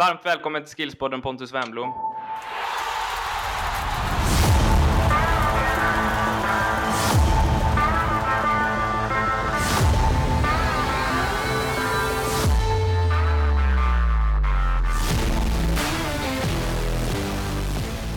[0.00, 1.92] Varmt välkommen till Skillspodden Pontus Wernbloom.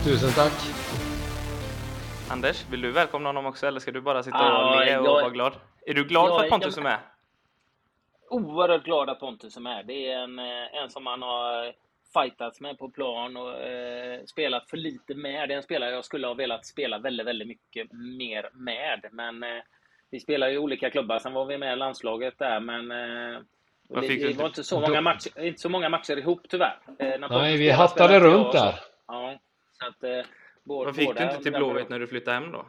[0.04, 0.52] Tusen tack.
[2.28, 5.06] Anders, vill du välkomna honom också eller ska du bara sitta Ja, och le och
[5.06, 5.52] jag- vara glad?
[5.86, 6.98] Är du glad Ja, för att Pontus jag- är med?
[8.34, 9.86] Oerhört glad att Pontus är med.
[9.86, 11.72] Det är en, eh, en som man har
[12.14, 15.48] fightats med på plan och eh, spelat för lite med.
[15.48, 19.04] Det är en spelare jag skulle ha velat spela väldigt, väldigt mycket mer med.
[19.12, 19.62] Men eh,
[20.10, 21.18] vi spelar ju i olika klubbar.
[21.18, 23.40] Sen var vi med i landslaget där, men eh,
[23.88, 26.78] det, det inte- var inte så, många matcher, inte så många matcher ihop tyvärr.
[26.98, 28.74] Eh, Nej, vi hattade runt där.
[29.06, 29.38] Ja,
[29.80, 30.26] så att, eh,
[30.64, 32.66] både- Vad fick du inte till Blåvitt när du flyttade hem då?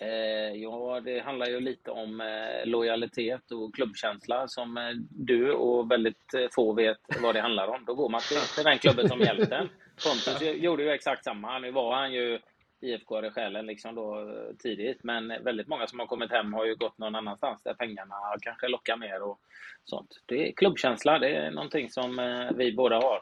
[0.00, 5.90] Eh, ja, det handlar ju lite om eh, lojalitet och klubbkänsla som eh, du och
[5.90, 7.84] väldigt få vet vad det handlar om.
[7.84, 9.68] Då går man till, den klubben som hjälpt en.
[10.04, 11.58] Pontus gjorde ju exakt samma.
[11.58, 12.38] Nu var han ju
[12.80, 16.74] IFK i själen liksom då tidigt, men väldigt många som har kommit hem har ju
[16.74, 19.38] gått någon annanstans där pengarna kanske lockar mer och
[19.84, 20.22] sånt.
[20.26, 22.16] Det är klubbkänsla, det är någonting som
[22.56, 23.20] vi båda har.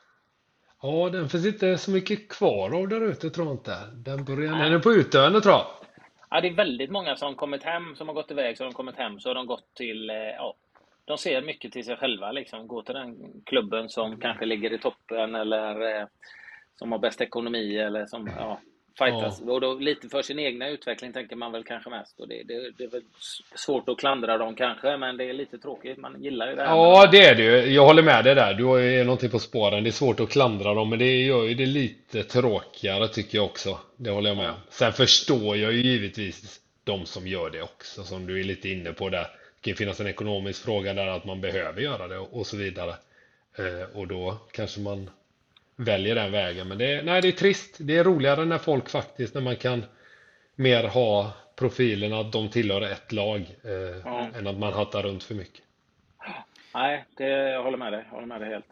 [0.82, 3.76] Ja, den finns inte så mycket kvar av där ute tror jag inte.
[3.94, 5.66] Den börjar, den är på utdöende tror jag.
[6.30, 8.74] Ja, det är väldigt många som kommit hem, som har gått iväg, så har de
[8.74, 10.54] kommit hem, så har de gått till, eh, ja,
[11.04, 12.68] de ser mycket till sig själva liksom.
[12.68, 16.06] Gå till den klubben som kanske ligger i toppen eller eh,
[16.74, 18.60] som har bäst ekonomi eller som, ja,
[18.98, 19.40] fightas.
[19.40, 22.20] Och då lite för sin egna utveckling tänker man väl kanske mest.
[22.20, 23.02] Och det, det, det är väl
[23.54, 25.98] svårt att klandra dem kanske, men det är lite tråkigt.
[25.98, 26.76] Man gillar ju det här.
[26.76, 27.74] Ja, det är det ju.
[27.74, 28.54] Jag håller med dig där.
[28.54, 29.84] Du ju någonting på spåren.
[29.84, 33.44] Det är svårt att klandra dem, men det gör ju det lite tråkigare tycker jag
[33.44, 33.78] också.
[33.96, 34.56] Det håller jag med om.
[34.68, 38.92] Sen förstår jag ju givetvis de som gör det också, som du är lite inne
[38.92, 39.18] på där.
[39.20, 42.56] Det kan ju finnas en ekonomisk fråga där att man behöver göra det och så
[42.56, 42.94] vidare.
[43.58, 45.10] Eh, Och då kanske man
[45.76, 46.68] väljer den vägen.
[46.68, 47.76] Men det är, nej, det är trist.
[47.80, 49.84] Det är roligare när folk faktiskt, när man kan
[50.54, 53.70] mer ha profilen att de tillhör ett lag eh,
[54.04, 54.28] Ja.
[54.38, 55.62] än att man hattar runt för mycket.
[56.74, 58.02] Nej, det, jag håller med dig.
[58.04, 58.66] Jag håller med dig helt.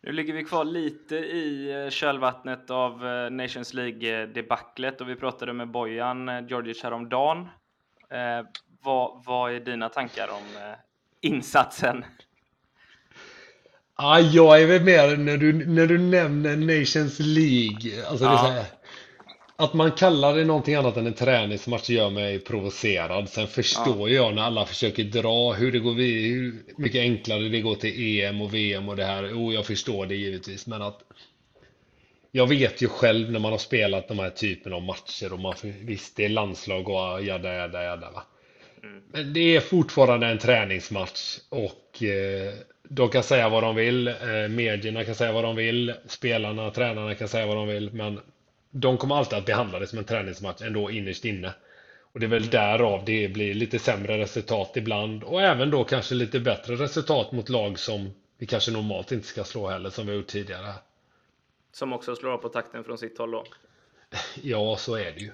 [0.00, 5.52] Nu ligger vi kvar lite i eh, kölvattnet av eh, Nations League-debaclet och vi pratade
[5.52, 7.48] med Bojan eh, Djordjic häromdagen.
[8.10, 8.46] Eh,
[8.82, 10.74] vad, vad är dina tankar om eh,
[11.20, 12.04] insatsen?
[13.98, 18.06] Ja, jag är väl mer när du, när du nämner Nations League.
[18.06, 18.36] Alltså Ja.
[18.36, 18.64] här,
[19.56, 23.28] att man kallar det någonting annat än en träningsmatch gör mig provocerad.
[23.28, 27.74] Sen förstår jag när alla försöker dra hur det går, hur mycket enklare det går
[27.74, 29.28] till EM och VM och det här.
[29.30, 31.00] Jo, jag förstår det givetvis, men att
[32.32, 35.54] jag vet ju själv när man har spelat de här typen av matcher och man,
[35.62, 38.22] visst det är landslag och jada jada jada va.
[39.12, 42.54] Men det är fortfarande en träningsmatch och eh,
[42.88, 44.08] de kan säga vad de vill.
[44.08, 45.94] Eh, medierna kan säga vad de vill.
[46.06, 47.92] Spelarna, tränarna kan säga vad de vill.
[47.92, 48.20] Men
[48.70, 51.54] de kommer alltid att behandla det som en träningsmatch ändå innerst inne.
[52.12, 55.24] Och det är väl därav det blir lite sämre resultat ibland.
[55.24, 59.44] Och även då kanske lite bättre resultat mot lag som vi kanske normalt inte ska
[59.44, 60.72] slå heller, som vi har gjort tidigare.
[61.72, 63.44] Som också slår av på takten från sitt håll då.
[64.42, 65.32] Ja, så är det ju.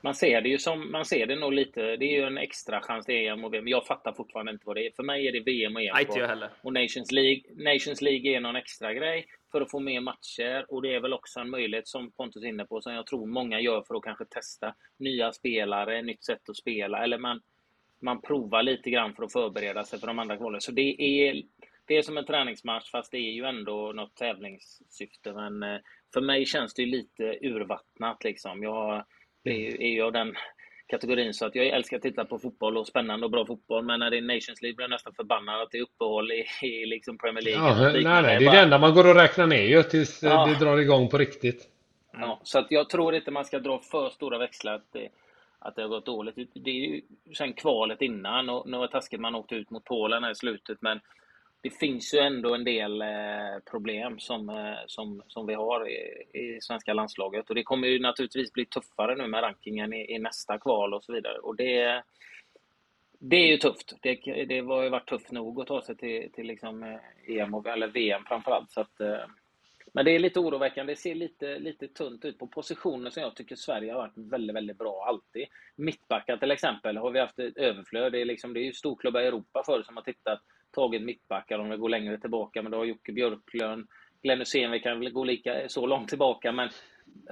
[0.00, 2.80] Man ser det ju som, man ser det nog lite, det är ju en extra
[2.80, 3.68] chans till EM och VM.
[3.68, 4.90] Jag fattar fortfarande inte vad det är.
[4.90, 6.00] För mig är det VM och EM.
[6.00, 6.50] Inte jag heller.
[6.62, 10.66] Och Nations League, Nations League är någon extra grej för att få mer matcher.
[10.68, 13.26] Och det är väl också en möjlighet som Pontus är inne på, som jag tror
[13.26, 17.04] många gör för att kanske testa nya spelare, nytt sätt att spela.
[17.04, 17.40] Eller man,
[18.02, 20.60] man provar lite grann för att förbereda sig för de andra kvalen.
[20.60, 21.42] Så det är,
[21.86, 25.32] det är som en träningsmatch, fast det är ju ändå något tävlingssyfte.
[25.32, 25.80] Men eh,
[26.14, 28.62] för mig känns det ju lite urvattnat liksom.
[28.62, 29.04] Jag
[29.50, 30.34] är ju- är ju av den
[30.86, 33.84] kategorin så att jag älskar att titta på fotboll och spännande och bra fotboll.
[33.84, 36.44] Men när det är Nations League blir jag nästan förbannad att det är uppehåll i,
[36.62, 37.68] i liksom Premier League.
[37.68, 40.22] Ja, nej, nej, det är Bara- det enda man går och räknar ner ju tills
[40.22, 40.46] Ja.
[40.46, 41.68] det drar igång på riktigt.
[42.12, 45.08] Ja, så att jag tror inte man ska dra för stora växlar att det,
[45.58, 46.34] att det har gått dåligt.
[46.54, 47.00] Det är ju
[47.36, 50.34] sen kvalet innan och nu var det taskigt man åkte ut mot Polen här i
[50.34, 51.00] slutet men
[51.64, 55.98] det finns ju ändå en del eh, problem som, eh, som, som vi har i,
[56.38, 60.18] i svenska landslaget och det kommer ju naturligtvis bli tuffare nu med rankingen i, i
[60.18, 62.02] nästa kval och så vidare och det
[63.18, 63.94] det är ju tufft.
[64.02, 67.54] Det, det var ju varit tufft nog att ta sig till, till liksom eh, EM,
[67.54, 68.72] och, eller VM framförallt.
[68.72, 69.26] Så att, eh,
[69.92, 70.92] men det är lite oroväckande.
[70.92, 74.56] Det ser lite, lite tunt ut på positioner som jag tycker Sverige har varit väldigt,
[74.56, 75.46] väldigt bra alltid.
[75.76, 78.12] Mittbackar till exempel har vi haft ett överflöd.
[78.12, 80.40] Det är, liksom, det är ju storklubbar i Europa förr som har tittat,
[80.74, 82.62] tagit mittbackar om vi går längre tillbaka.
[82.62, 83.86] Men då har Jocke Björklund,
[84.22, 86.52] Glenn Hysén, vi kan väl gå lika så långt tillbaka.
[86.52, 86.68] Men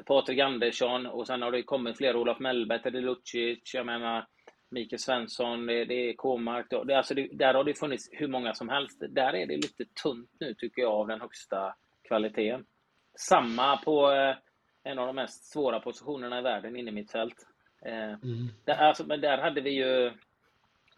[0.06, 4.26] Patrik Andersson och sen har det kommit fler, Olof Mellberg, Teddy Lucic, jag menar
[4.72, 6.66] Mikael Svensson, det, det är Kåmark.
[6.86, 9.02] Det, alltså det, där har det funnits hur många som helst.
[9.08, 11.74] Där är det lite tunt nu tycker jag av den högsta
[12.08, 12.64] kvaliteten.
[13.18, 14.36] Samma på eh,
[14.84, 17.46] en av de mest svåra positionerna i världen inne mitt fält.
[17.86, 18.48] Eh, mm.
[18.64, 20.12] där, alltså, men där hade vi ju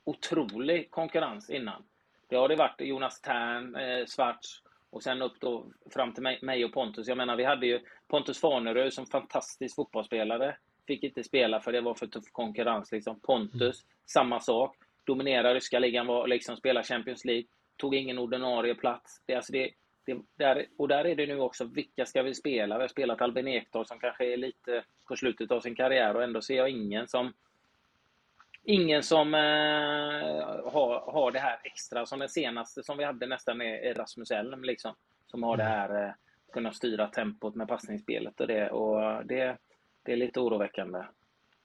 [0.05, 1.82] otrolig konkurrens innan.
[2.29, 6.38] Det har det varit Jonas Tern, eh, Svarts och sen upp då fram till mig,
[6.43, 7.09] mig och Pontus.
[7.09, 10.56] Jag menar, vi hade ju Pontus Farnerö som fantastisk fotbollsspelare.
[10.87, 12.93] Fick inte spela för det var för tuff konkurrens.
[12.93, 13.21] Liksom.
[13.21, 13.73] Pontus, mm.
[14.06, 14.76] samma sak.
[15.05, 17.44] Dominerade ryska ligan, var, liksom, spelade Champions League.
[17.76, 19.23] Tog ingen ordinarie plats.
[19.27, 19.70] Det, alltså det,
[20.06, 22.77] det, där, och där är det nu också, vilka ska vi spela?
[22.77, 26.23] Vi har spelat Albin Ekdal som kanske är lite på slutet av sin karriär och
[26.23, 27.32] ändå ser jag ingen som
[28.65, 29.41] Ingen som eh,
[30.73, 34.65] har, har det här extra som den senaste som vi hade nästan är Rasmus Elm
[34.65, 34.95] liksom.
[35.27, 35.75] Som har det mm.
[35.75, 36.13] här, eh,
[36.53, 38.71] kunna styra tempot med passningsspelet och det.
[38.71, 39.57] Och det,
[40.03, 41.03] det är lite oroväckande.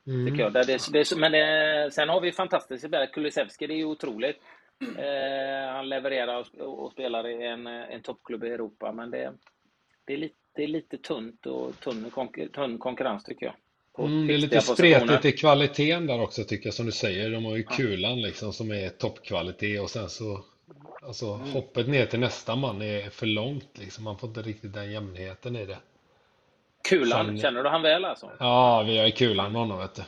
[0.07, 0.25] Mm.
[0.25, 0.53] Tycker jag.
[0.53, 3.07] Det, det, det, men det, sen har vi fantastiska spelare.
[3.07, 4.41] Kulusevski, det är ju otroligt.
[4.81, 9.33] Eh, han levererar och, och, spelar i en, en toppklubb i Europa, men det,
[10.05, 13.55] det, är, lite, det är lite tunt och tunn, konkur, tunn konkurrens tycker jag.
[14.05, 17.29] Mm, det är lite spretigt i kvaliteten där också tycker jag som du säger.
[17.29, 20.43] De har ju kulan liksom som är toppkvalitet och sen så
[21.01, 21.51] Alltså mm.
[21.51, 24.03] hoppet ner till nästa man är för långt liksom.
[24.03, 25.77] Man får inte riktigt den jämnheten i det.
[26.89, 28.31] Kulan, sen, känner du han väl alltså?
[28.39, 30.03] Ja, vi har ju kulan med honom vet du.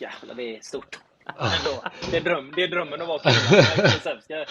[0.00, 0.98] Jävlar, det är stort.
[1.26, 1.84] Ändå.
[2.10, 4.46] Det, är dröm, det är drömmen att vara kulan.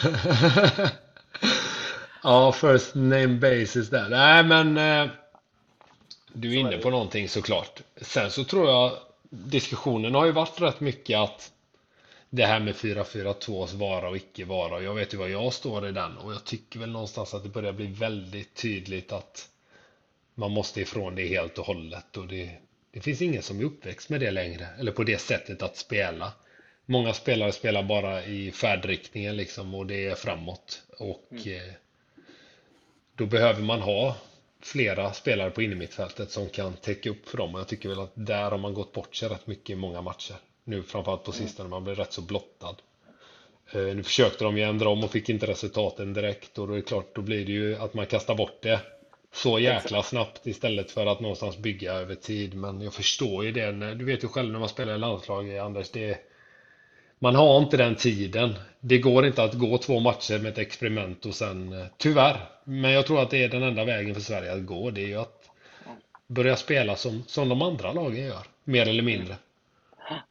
[2.23, 4.09] ja, first name basis där.
[4.09, 5.11] Nej, men eh,
[6.33, 7.81] du är inne på någonting såklart.
[8.01, 8.97] Sen så tror jag
[9.29, 11.51] diskussionen har ju varit rätt mycket att
[12.29, 14.81] det här med 4-4-2s vara och icke vara.
[14.81, 17.49] Jag vet ju var jag står i den och jag tycker väl någonstans att det
[17.49, 19.49] börjar bli väldigt tydligt att
[20.35, 22.49] man måste ifrån det helt och hållet och det,
[22.91, 26.31] det finns ingen som är uppväxt med det längre eller på det sättet att spela.
[26.85, 31.55] Många spelare spelar bara i färdriktningen liksom och det är framåt och mm.
[31.55, 31.73] eh,
[33.15, 34.15] då behöver man ha
[34.61, 38.11] flera spelare på innermittfältet som kan täcka upp för dem och jag tycker väl att
[38.13, 40.35] där har man gått bort sig rätt mycket i många matcher.
[40.63, 42.75] Nu framförallt på sistone, man blir rätt så blottad.
[43.71, 46.77] Eh, nu försökte de ju ändra om och fick inte resultaten direkt och då är
[46.77, 48.79] det klart, då blir det ju att man kastar bort det
[49.33, 52.53] så jäkla snabbt istället för att någonstans bygga över tid.
[52.53, 53.93] Men jag förstår ju det.
[53.93, 55.89] Du vet ju själv när man spelar i landslag, Anders.
[55.89, 56.17] Det,
[57.23, 58.55] man har inte den tiden.
[58.79, 62.49] Det går inte att gå två matcher med ett experiment och sen, eh, tyvärr.
[62.63, 64.91] Men jag tror att det är den enda vägen för Sverige att gå.
[64.91, 65.49] Det är ju att
[66.27, 69.35] börja spela som, som de andra lagen gör, mer eller mindre.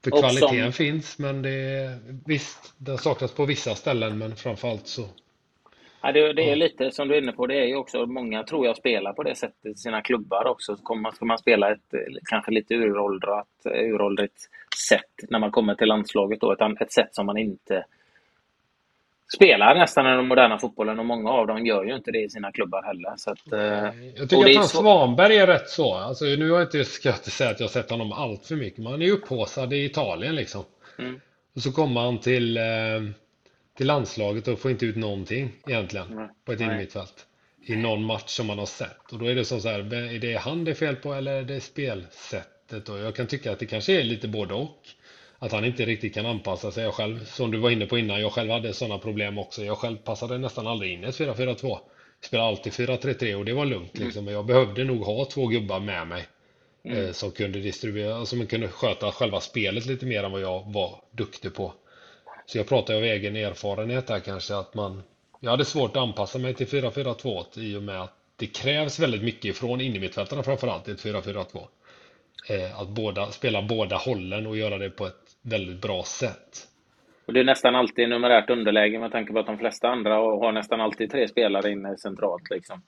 [0.05, 0.73] För kvaliteten som...
[0.73, 5.09] finns, men det, visst, den saknas på vissa ställen, men framförallt så
[6.03, 8.43] Ja, det, det, är lite som du är inne på, det är ju också många
[8.43, 10.77] tror jag spelar på det sättet i sina klubbar också.
[10.77, 11.95] Så kommer man, ska man spela ett
[12.31, 14.49] kanske lite uråldrat, uråldrigt
[14.89, 17.85] sätt när man kommer till landslaget då, ett, ett sätt som man inte
[19.35, 22.31] spelar nästan i den moderna fotbollen och många av dem gör ju inte det i
[22.31, 23.13] sina klubbar heller.
[23.17, 23.61] Så att, eh,
[24.17, 25.95] jag tycker att han Svanberg är rätt så.
[25.95, 28.57] Alltså, nu har jag inte, ska jag inte säga att jag sett honom allt för
[28.57, 30.65] mycket, men han är ju upphaussad i Italien liksom.
[30.99, 31.21] Mm.
[31.55, 32.63] Och så kommer han till eh,
[33.81, 36.29] till landslaget och får inte ut någonting egentligen Nej.
[36.45, 37.27] på ett innermittfält
[37.67, 39.13] i någon match som man har sett.
[39.13, 41.33] Och då är det som så här, är det han det är fel på eller
[41.33, 42.89] är det spelsättet?
[42.89, 44.79] Och jag kan tycka att det kanske är lite både och.
[45.39, 46.85] Att han inte riktigt kan anpassa sig.
[46.85, 49.65] Jag själv, som du var inne på innan, jag själv hade sådana problem också.
[49.65, 51.79] Jag själv passade nästan aldrig in i ett 4-4-2.
[52.21, 54.07] Spelade alltid 4-3-3 och det var lugnt mm.
[54.07, 54.25] liksom.
[54.25, 56.27] Men jag behövde nog ha två gubbar med mig.
[56.85, 57.05] Mm.
[57.05, 61.05] Eh, som kunde distribuera, som kunde sköta själva spelet lite mer än vad jag var
[61.13, 61.73] duktig på.
[62.51, 65.03] Så jag pratar av egen erfarenhet här kanske att man
[65.41, 69.23] Jag hade svårt att anpassa mig till 4-4-2 i och med att det krävs väldigt
[69.23, 71.59] mycket från innermittfältarna framförallt i ett 4-4-2.
[72.49, 76.69] Eh, att båda, spela båda hållen och göra det på ett väldigt bra sätt.
[77.27, 80.53] Och det är nästan alltid numerärt underläge med tanke på att de flesta andra har
[80.53, 82.51] nästan alltid tre spelare inne centralt.
[82.51, 82.83] Liksom.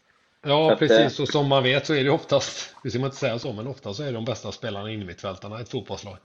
[0.44, 1.18] Ja, att, precis.
[1.18, 3.52] Eh, och som man vet så är det oftast, det ska man inte säga så,
[3.52, 6.16] men ofta så är de bästa spelarna innermittfältarna i ett fotbollslag.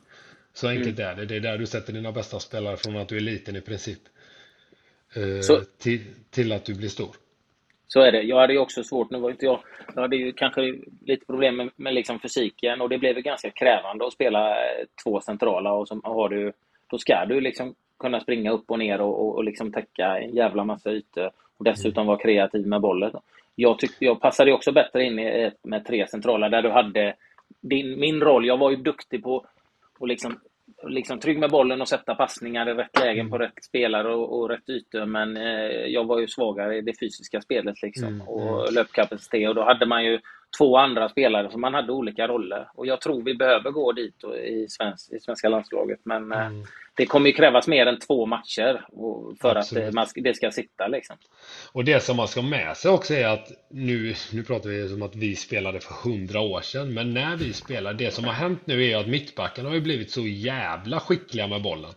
[0.60, 1.12] Så enkelt mm.
[1.12, 1.26] är det.
[1.26, 4.00] Det är där du sätter dina bästa spelare från att du är liten i princip.
[5.16, 6.00] Eh, till,
[6.30, 7.16] till att du blir stor.
[7.88, 8.22] Så är det.
[8.22, 9.60] Jag hade ju också svårt, nu var inte jag,
[9.96, 10.62] jag hade ju kanske
[11.06, 15.22] lite problem med, med liksom fysiken och det blev ganska krävande att spela eh, två
[15.22, 16.54] centrala och så har du,
[16.88, 20.36] då ska du liksom kunna springa upp och ner och, och, och liksom täcka en
[20.36, 22.08] jävla massa ytor och dessutom mm.
[22.08, 23.12] vara kreativ med bollen.
[23.56, 27.16] Jag, tyckte, jag passade också bättre in i, med tre centrala där du hade
[27.62, 28.46] din, min roll.
[28.46, 29.46] Jag var ju duktig på
[30.00, 30.40] och liksom,
[30.88, 33.48] liksom trygg med bollen och sätta passningar i rätt lägen på mm.
[33.48, 35.06] rätt spelare och, och rätt ytor.
[35.06, 38.74] Men eh, jag var ju svagare i det fysiska spelet liksom, mm, och mm.
[38.74, 39.50] löpkapacitet.
[39.50, 40.20] Och då hade man ju
[40.58, 42.68] två andra spelare som man hade olika roller.
[42.74, 46.00] Och jag tror vi behöver gå dit i, svensk, i svenska landslaget.
[46.04, 46.64] Men eh, mm.
[46.98, 48.86] Det kommer ju krävas mer än två matcher
[49.42, 49.88] för Absolut.
[49.88, 50.88] att man, det ska sitta.
[50.88, 51.16] Liksom.
[51.72, 55.02] Och det som man ska med sig också är att nu, nu pratar vi som
[55.02, 58.62] att vi spelade för hundra år sedan, men när vi spelar, det som har hänt
[58.66, 61.92] nu är att mittbackarna har ju blivit så jävla skickliga med bollen.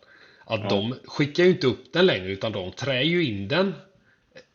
[0.45, 0.69] Att ja.
[0.69, 3.75] de skickar ju inte upp den längre, utan de trär ju in den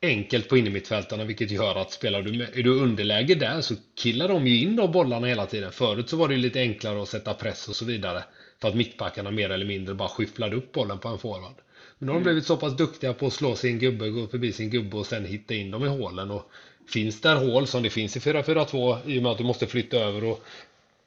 [0.02, 4.28] enkelt på innermittfältarna, vilket gör att spelar du, med, är du underläge där så killar
[4.28, 5.72] de ju in de bollarna hela tiden.
[5.72, 8.24] Förut så var det lite enklare att sätta press och så vidare.
[8.62, 11.56] För att mittbackarna mer eller mindre bara skyfflade upp bollen på en forward.
[11.98, 12.24] Men nu har de mm.
[12.24, 15.26] blivit så pass duktiga på att slå sin gubbe, gå förbi sin gubbe och sen
[15.26, 16.32] hitta in dem i hålen.
[16.32, 16.52] Och
[16.94, 19.98] finns där hål som det finns i 4-4-2 i och med att du måste flytta
[19.98, 20.46] över och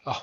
[0.05, 0.17] ja,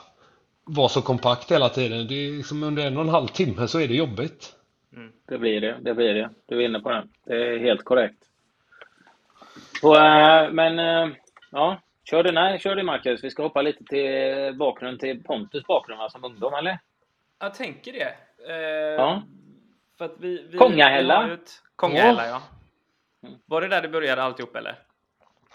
[0.63, 2.07] vara så kompakt hela tiden.
[2.07, 4.55] Det är liksom under en och en halv timme så är det jobbigt.
[4.95, 5.11] Mm.
[5.25, 6.29] Det blir det, det blir det.
[6.45, 7.07] Du är inne på det.
[7.25, 8.17] Det är helt korrekt.
[9.83, 11.15] Och, äh, men äh,
[11.51, 13.23] ja, kör du, nej, kör du Marcus.
[13.23, 16.79] Vi ska hoppa lite till bakgrunden till Pontus bakgrund som ungdom, eller?
[17.45, 18.15] Jag tänker det.
[18.49, 18.55] Eh,
[18.97, 19.21] ja.
[19.97, 21.27] För att vi, vi, Kongahälla?
[21.27, 21.37] Vi
[21.75, 22.41] Kongahälla, ja.
[23.23, 23.39] Mm.
[23.45, 24.79] Var det där det började alltihop, eller?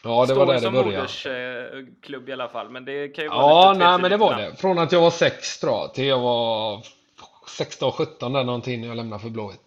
[0.02, 1.08] Ja, det Står var där det började.
[1.08, 4.36] som modersklubb i alla fall, men det kan ju vara Ja, nej, men det var
[4.36, 4.56] det.
[4.56, 6.82] Från att jag var 6 tror jag, till jag var
[7.56, 9.60] 16, 17 där någonting när jag lämnade för Blåvitt.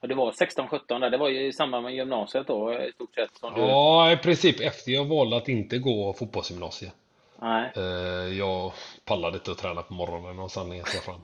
[0.00, 3.14] Och det var 16-17 där, det var ju i samband med gymnasiet då i stort
[3.14, 3.36] sett?
[3.36, 3.60] Som du...
[3.60, 6.94] Ja, i princip efter jag valde att inte gå fotbollsgymnasiet.
[7.40, 7.72] Nej.
[7.76, 8.72] Eh, jag
[9.04, 11.20] pallade inte att träna på morgonen och sanningen ska fram.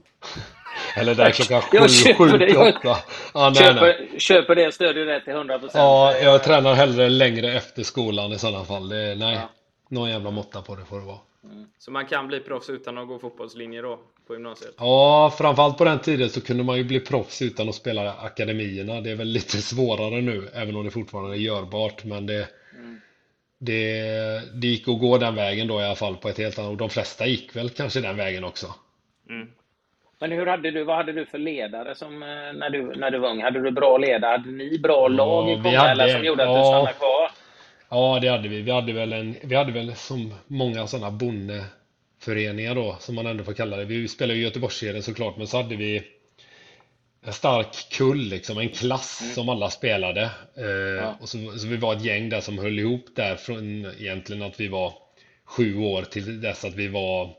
[0.96, 2.98] Eller där klockan sju, sju till åtta.
[3.34, 5.70] Ja, köper, köper det, stödjer det till 100%.
[5.74, 8.88] Ja, jag tränar hellre längre efter skolan i sådana fall.
[8.88, 9.48] Det, nej, ja.
[9.88, 11.18] någon jävla måtta på det får det vara.
[11.44, 11.66] Mm.
[11.78, 13.98] Så man kan bli proffs utan att gå fotbollslinje då?
[14.26, 14.74] på gymnasiet?
[14.78, 19.00] Ja, framförallt på den tiden så kunde man ju bli proffs utan att spela akademierna.
[19.00, 22.04] Det är väl lite svårare nu, även om det fortfarande är görbart.
[22.04, 23.00] Men det, mm.
[23.58, 26.70] Det, det gick att gå den vägen då i alla fall på ett helt annat...
[26.70, 28.66] Och de flesta gick väl kanske den vägen också.
[29.30, 29.48] Mm.
[30.20, 33.18] Men hur hade du, vad hade du för ledare som, eh, när, du, när du
[33.18, 33.42] var ung?
[33.42, 34.30] Hade du bra ledare?
[34.30, 37.30] Hade ni bra lag i Konga som gjorde att ja, du stannade kvar?
[37.88, 38.62] Ja, det hade vi.
[38.62, 41.64] Vi hade väl, en, vi hade väl som många sådana bonde
[42.20, 43.84] föreningar då, som man ändå får kalla det.
[43.84, 46.02] Vi spelade ju Göteborgsserien såklart, men så hade vi
[47.26, 49.34] en stark kull, liksom, en klass mm.
[49.34, 50.30] som alla spelade.
[50.56, 51.16] Eh, ja.
[51.20, 54.60] och så, så, vi var ett gäng där som höll ihop där från egentligen att
[54.60, 54.94] vi var
[55.44, 57.34] sju år till dess att vi var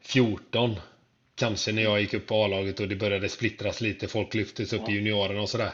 [0.00, 0.76] 14.
[1.34, 4.82] Kanske när jag gick upp på A-laget och det började splittras lite, folk lyftes upp
[4.86, 4.92] ja.
[4.92, 5.72] i juniorerna och sådär.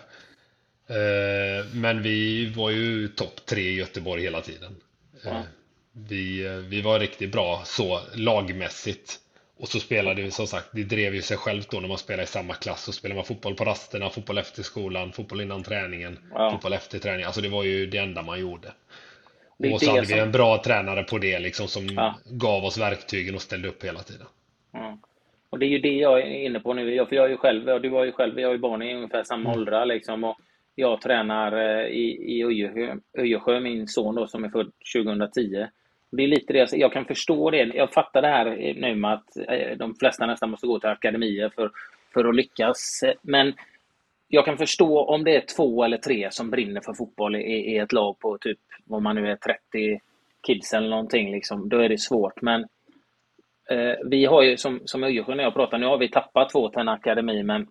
[0.87, 4.77] Eh, men vi var ju topp tre i Göteborg hela tiden.
[5.25, 5.31] Ja.
[5.31, 5.41] Eh,
[5.93, 9.19] vi, eh, vi var riktigt bra så lagmässigt.
[9.63, 12.23] Och så spelade vi som sagt, det drev ju sig självt då när man spelar
[12.23, 12.85] i samma klass.
[12.85, 16.51] Så spelar man fotboll på rasterna, fotboll efter skolan, fotboll innan träningen, ja.
[16.51, 17.27] fotboll efter träningen.
[17.27, 18.69] Alltså det var ju det enda man gjorde.
[19.73, 20.17] Och så hade som...
[20.17, 22.15] vi en bra tränare på det liksom som ja.
[22.25, 24.27] gav oss verktygen och ställde upp hela tiden.
[24.73, 24.99] Ja.
[25.51, 27.07] Och det är ju det jag är inne på nu.
[27.07, 28.95] För jag är ju själv, och du var ju själv, vi har ju barn i
[28.95, 29.61] ungefär samma mm.
[29.61, 30.25] åldrar liksom.
[30.25, 30.37] Och
[30.75, 35.67] jag tränar eh, i, i Öjersjö, Öjersjö, min son då som är född 2010.
[36.13, 37.57] Det är lite det, jag kan förstå det.
[37.75, 41.49] Jag fattar det här nu med att eh, de flesta nästan måste gå till akademier
[41.49, 41.71] för,
[42.15, 43.05] för att lyckas.
[43.23, 43.55] Men
[44.29, 47.79] jag kan förstå om det är två eller tre som brinner för fotboll i, i
[47.79, 50.01] ett lag på typ, vad man nu är, 30
[50.47, 51.33] kids eller någonting.
[51.33, 52.43] Liksom, då är det svårt.
[52.43, 52.61] Men
[53.71, 56.69] eh, vi har ju, som, som Öjersjö när jag pratar, nu har vi tappat två
[56.69, 57.69] till en akademi, men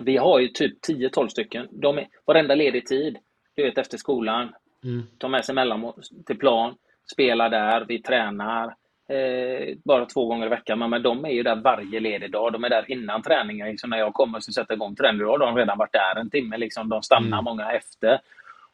[0.00, 1.68] vi har ju typ 10-12 stycken.
[1.70, 3.18] De är, varenda ledig tid,
[3.54, 5.02] du vet efter skolan, mm.
[5.18, 5.94] tar med sig mellanmål
[6.26, 6.74] till plan
[7.12, 8.74] spelar där, vi tränar
[9.08, 10.78] eh, bara två gånger i veckan.
[10.78, 12.52] Men, men de är ju där varje ledig dag.
[12.52, 13.68] De är där innan träningen.
[13.68, 16.30] Liksom när jag kommer och sätter igång träningen, då har de redan varit där en
[16.30, 16.56] timme.
[16.56, 16.88] Liksom.
[16.88, 17.44] De stannar mm.
[17.44, 18.20] många efter.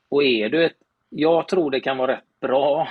[0.09, 0.77] Och är du ett,
[1.09, 2.89] jag tror det kan vara rätt bra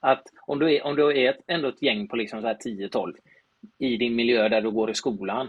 [0.00, 3.12] att om du är, om du är ett, ändå ett gäng på liksom 10-12
[3.78, 5.48] i din miljö där du går i skolan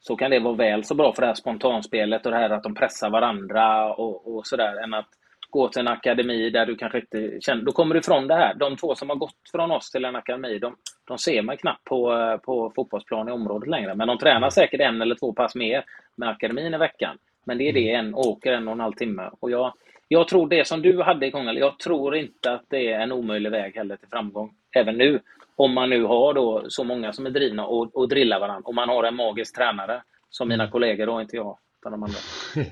[0.00, 2.62] så kan det vara väl så bra för det här spontanspelet och det här att
[2.62, 5.08] de pressar varandra och, och sådär än att
[5.50, 7.62] gå till en akademi där du kanske inte känner...
[7.62, 8.54] Då kommer du ifrån det här.
[8.54, 10.76] De två som har gått från oss till en akademi, de,
[11.06, 13.94] de ser man knappt på, på fotbollsplan i området längre.
[13.94, 15.84] Men de tränar säkert en eller två pass mer
[16.16, 17.18] med akademin i veckan.
[17.44, 19.30] Men det är det, en åker en och en halv timme.
[19.40, 19.72] Och jag,
[20.08, 23.12] jag tror det som du hade i Kungälv, jag tror inte att det är en
[23.12, 25.20] omöjlig väg heller till framgång, även nu.
[25.56, 28.62] Om man nu har då så många som är drivna och, och drillar varandra.
[28.68, 30.72] Om man har en magisk tränare, som mina mm.
[30.72, 32.18] kollegor då, inte jag utan de andra.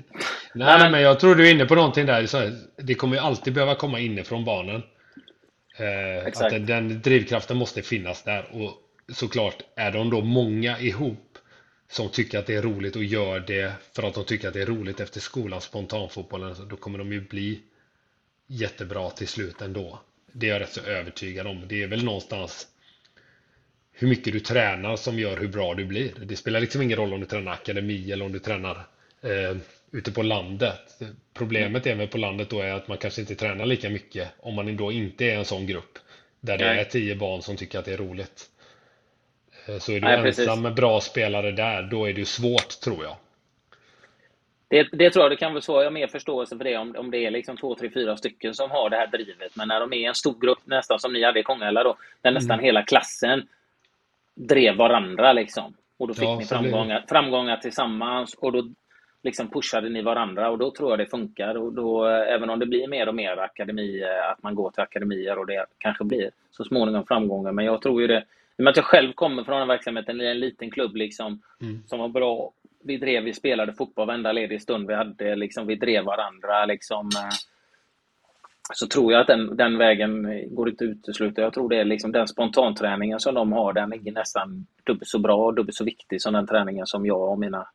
[0.53, 0.91] Nej, men...
[0.91, 2.53] men jag tror du är inne på någonting där.
[2.77, 4.83] Det kommer ju alltid behöva komma inifrån barnen.
[5.77, 8.49] Eh, att den, den, drivkraften måste finnas där.
[8.51, 8.73] Och
[9.13, 11.37] såklart, är de då många ihop
[11.91, 14.61] som tycker att det är roligt och gör det för att de tycker att det
[14.61, 17.61] är roligt efter skolan, spontanfotbollen, då kommer de ju bli
[18.47, 19.99] jättebra till slut ändå.
[20.31, 21.67] Det är jag rätt så övertygad om.
[21.67, 22.67] Det är väl någonstans
[23.91, 26.11] hur mycket du tränar som gör hur bra du blir.
[26.23, 28.87] Det spelar liksom ingen roll om du tränar akademi eller om du tränar
[29.21, 29.57] eh,
[29.91, 30.79] ute på landet.
[31.33, 34.55] Problemet är med på landet då är att man kanske inte tränar lika mycket om
[34.55, 35.99] man då inte är en sån grupp
[36.41, 36.79] där det Nej.
[36.79, 38.45] är tio barn som tycker att det är roligt.
[39.67, 40.47] Eh, Så är du Nej, precis.
[40.47, 43.15] ensam med bra spelare där, då är det svårt tror jag.
[44.67, 46.95] Det, det tror jag, det kan väl så, jag har mer förståelse för det om,
[46.95, 49.55] om det är liksom två, tre, fyra stycken som har det här drivet.
[49.55, 52.31] Men när de är en stor grupp, nästan som ni hade i Kongälva då, där
[52.31, 52.65] nästan Mm.
[52.65, 53.47] hela klassen
[54.35, 55.73] drev varandra liksom.
[55.97, 56.47] Och då fick Ja, ni det.
[56.47, 58.69] framgångar, framgångar tillsammans och då
[59.23, 61.55] liksom pushade ni varandra och då tror jag det funkar.
[61.55, 64.71] Och då, eh, även om det blir mer och mer akademi, eh, att man går
[64.71, 67.51] till akademier och det kanske blir så småningom framgångar.
[67.51, 68.17] Men jag tror ju det,
[68.57, 71.41] i och med att jag själv kommer från den verksamheten i en liten klubb liksom,
[71.61, 71.83] Mm.
[71.87, 72.51] som var bra.
[72.83, 75.35] Vi drev, vi spelade fotboll varenda ledig stund vi hade.
[75.35, 76.65] Liksom, vi drev varandra.
[76.65, 77.35] Liksom, eh,
[78.73, 80.23] så tror jag att den, den vägen
[80.55, 81.41] går inte att utesluta.
[81.41, 85.19] Jag tror det är liksom den spontanträningen som de har, den är nästan dubbelt så
[85.19, 87.67] bra och dubbelt så viktig som den träningen som jag och mina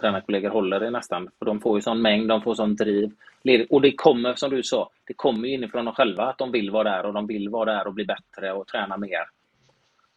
[0.00, 1.30] tränarkollegor håller i nästan.
[1.38, 3.12] För de får ju sån mängd, de får sån driv.
[3.70, 6.70] Och det kommer, som du sa, det kommer ju inifrån dem själva att de vill
[6.70, 9.24] vara där och de vill vara där och bli bättre och träna mer.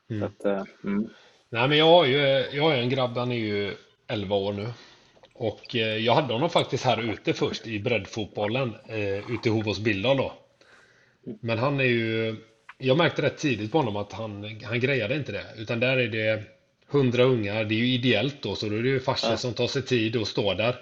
[0.09, 0.23] Mm.
[0.23, 1.09] Att, eh, mm.
[1.49, 2.17] Nej, men jag har ju,
[2.51, 3.73] jag har en grabb, han är ju
[4.07, 4.67] 11 år nu.
[5.33, 9.79] Och eh, jag hade honom faktiskt här ute först i breddfotbollen, eh, ute i Hovås
[9.79, 10.33] Billdal då.
[11.41, 12.35] Men han är ju,
[12.77, 15.45] jag märkte rätt tidigt på honom att han, han grejade inte det.
[15.57, 16.58] Utan där är det
[16.91, 19.37] 100 ungar, det är ju ideellt då, så då är det ju farsor Ja.
[19.37, 20.75] som tar sig tid och står där.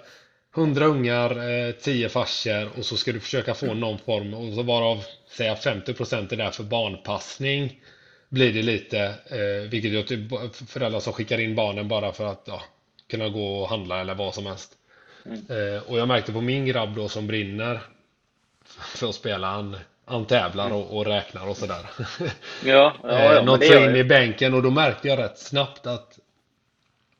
[0.56, 4.62] 100 ungar, eh, 10 farsor och så ska du försöka få någon form, och så
[4.62, 5.04] varav
[5.36, 7.80] säga 50% är där för barnpassning
[8.28, 8.98] blir det lite,
[9.30, 10.30] eh, vilket gör typ
[10.70, 12.62] föräldrar som skickar in barnen bara för att ja,
[13.10, 14.72] kunna gå och handla eller vad som helst.
[15.50, 17.80] Eh, och jag märkte på min grabb då som brinner
[18.96, 19.76] för att spela, han,
[20.08, 21.90] han tävlar och, och räknar och sådär.
[22.18, 22.26] Ja,
[22.64, 26.18] ja, ja, eh, något så in i bänken och då märkte jag rätt snabbt att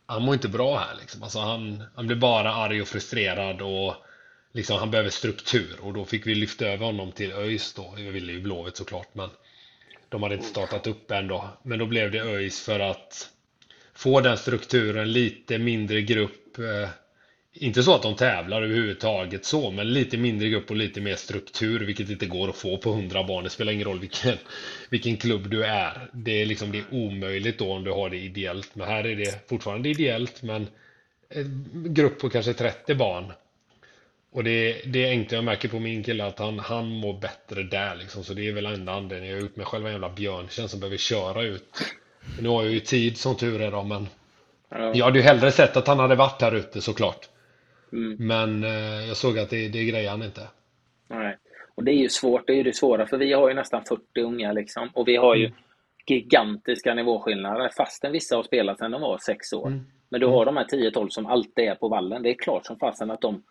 [0.07, 1.23] han mår inte bra här liksom.
[1.23, 3.95] Alltså han, han blir bara arg och frustrerad och
[4.52, 7.95] liksom han behöver struktur och då fick vi lyfta över honom till ÖIS då.
[7.97, 9.30] Jag ville ju Blåvitt såklart men
[10.09, 11.49] de hade inte startat upp än då.
[11.63, 13.28] Men då blev det ÖIS för att
[13.95, 16.58] få den strukturen, lite mindre grupp.
[17.56, 21.15] Eh, inte så att de tävlar överhuvudtaget så, men lite mindre grupp och lite mer
[21.17, 23.45] struktur, vilket inte går att få på 100 barn.
[23.45, 24.37] Det spelar ingen roll vilken,
[24.91, 26.11] vilken klubb du är.
[26.13, 28.75] Det är liksom det är omöjligt då om du har det ideellt.
[28.75, 30.67] Men här är det fortfarande ideellt, men
[31.30, 33.32] en grupp på kanske 30 barn.
[34.32, 37.63] Och det, det är enkelt, jag märker på min kille att han, han mår bättre
[37.63, 38.25] där liksom.
[38.25, 39.30] Så det är väl enda anledningen.
[39.34, 41.65] Jag har gjort mig själv en jävla björntjänst som behöver köra ut.
[42.41, 44.08] Nu har jag ju tid som tur är då, men
[44.71, 44.93] Ja.
[44.95, 47.28] jag hade ju hellre sett att han hade varit här ute såklart.
[47.93, 48.17] Mm.
[48.19, 50.41] Men eh, jag såg att det, det grejer han inte.
[51.09, 51.37] Nej.
[51.75, 53.85] Och det är ju svårt, det är ju det svåra, för vi har ju nästan
[53.85, 54.89] 40 unga liksom.
[54.93, 55.59] Och vi har ju Mm.
[56.07, 59.67] gigantiska nivåskillnader, fastän vissa har spelat sedan de var sex år.
[59.67, 59.81] Mm.
[60.09, 62.23] Men du har de här 10-12 som alltid är på vallen.
[62.23, 63.43] Det är klart som fasen att de,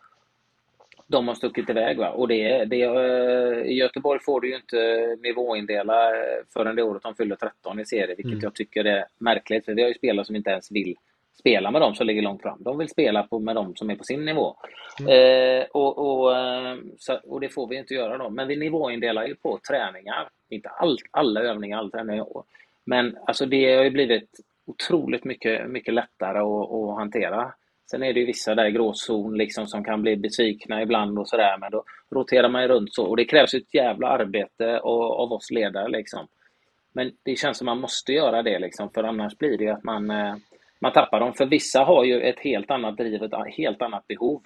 [1.08, 1.97] de har stuckit iväg.
[1.97, 2.10] Va?
[2.10, 6.12] Och det, det, eh, I Göteborg får du ju inte nivåindela
[6.54, 8.39] förrän det året de fyller 13 i serie, vilket Mm.
[8.43, 9.65] jag tycker är märkligt.
[9.65, 10.95] För vi har ju spelare som inte ens vill
[11.39, 12.63] spela med dem som ligger långt fram.
[12.63, 14.56] De vill spela på, med dem som är på sin nivå.
[15.10, 18.30] Eh, och, och, eh, så, och det får vi inte göra då.
[18.30, 20.30] Men vi nivåindelar ju på träningar.
[20.50, 22.23] Inte all, alla övningar, all träning.
[22.86, 24.30] Men alltså det har ju blivit
[24.65, 27.54] otroligt mycket, mycket lättare att, att hantera.
[27.91, 31.30] Sen är det ju vissa där i gråzon liksom som kan bli besvikna ibland och
[31.30, 31.58] sådär.
[31.58, 33.06] Men då roterar man ju runt så.
[33.06, 36.28] Och det krävs ett jävla arbete av, av oss ledare liksom.
[36.93, 38.89] Men det känns som man måste göra det liksom.
[38.89, 40.36] För annars blir det ju att man, eh,
[40.79, 41.33] man tappar dem.
[41.33, 44.41] För vissa har ju ett helt annat driv, ett helt annat behov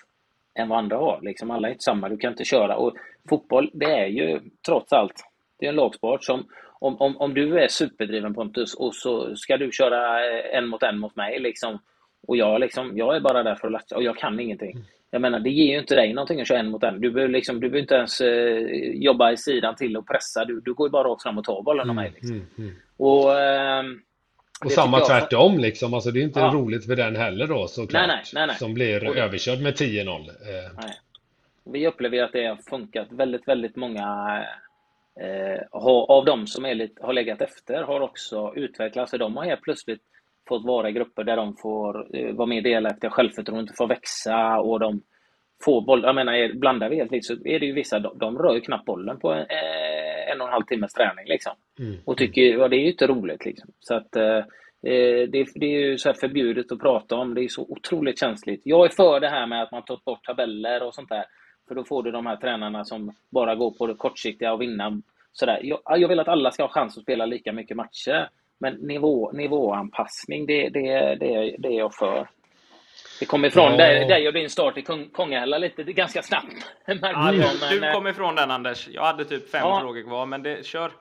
[0.56, 1.20] än vad andra har.
[1.22, 2.76] Liksom alla är inte samma, du kan inte köra.
[2.76, 2.94] Och
[3.30, 5.24] fotboll, det är ju trots allt,
[5.60, 6.46] det är en lagsport som
[6.80, 10.84] om, om, om du är superdriven Pontus och så ska du köra eh, en mot
[10.84, 11.80] en mot mig liksom.
[12.28, 14.78] Och jag, liksom, jag är bara där för att latcha och jag kan ingenting.
[15.12, 17.02] Jag menar, det ger ju inte dig någonting att köra en mot en.
[17.02, 20.46] Du behöver, liksom, du behöver inte ens eh, jobba i sidan till och pressa.
[20.46, 22.12] Du, du går ju bara rakt fram och tar bollen av mig.
[22.15, 22.36] Liksom.
[22.36, 22.76] Mm, mm.
[22.98, 24.02] Och, ehm,
[24.65, 25.93] Och samma jag- tvärtom liksom.
[25.93, 26.52] Alltså det är inte Ja.
[26.54, 28.08] roligt för den heller då såklart.
[28.08, 28.56] Nej, nej, nej.
[28.56, 30.30] Som blir Och- överkörd med 10-0.
[30.30, 30.89] Eh.
[31.65, 33.08] Vi upplever ju att det har funkat.
[33.12, 34.02] Väldigt, väldigt många
[35.21, 39.12] eh, har, av de som är lite, har legat efter har också utvecklats.
[39.12, 40.02] De har helt plötsligt
[40.47, 44.80] fått vara i grupper där de får eh, vara mer delaktiga, självförtroendet får växa och
[44.80, 45.02] de
[45.63, 46.04] får boll.
[46.04, 48.86] Jag menar, blandar vi helt så är det ju vissa, de, de rör ju knappt
[48.86, 51.54] bollen på en, eh, en och en halv timmes träning liksom.
[51.80, 51.95] mm.
[52.06, 53.69] Och tycker, ja, det är ju inte roligt liksom.
[53.80, 54.38] Så att eh,
[54.91, 57.34] eh, det, det är ju så här förbjudet att prata om.
[57.34, 58.62] Det är så otroligt känsligt.
[58.63, 61.26] Jag är för det här med att man tar bort tabeller och sånt där.
[61.67, 65.02] För då får du de här tränarna som bara går på det kortsiktiga och vinna.
[65.34, 65.60] Sådär.
[65.63, 68.30] Jag, jag vill att alla ska ha chans att spela lika mycket matcher.
[68.60, 72.28] Men nivå, nivåanpassning, det, det, det, det är jag för.
[73.22, 73.78] Det kom ifrån Ja.
[73.78, 76.46] dig, dig och din start i Kung- Kongahälla lite det är ganska snabbt.
[76.86, 78.88] Ja, jag, du, men, du kom ifrån den Anders.
[78.92, 79.80] Jag hade typ fem Ja.
[79.82, 80.92] frågor kvar, men det, kör.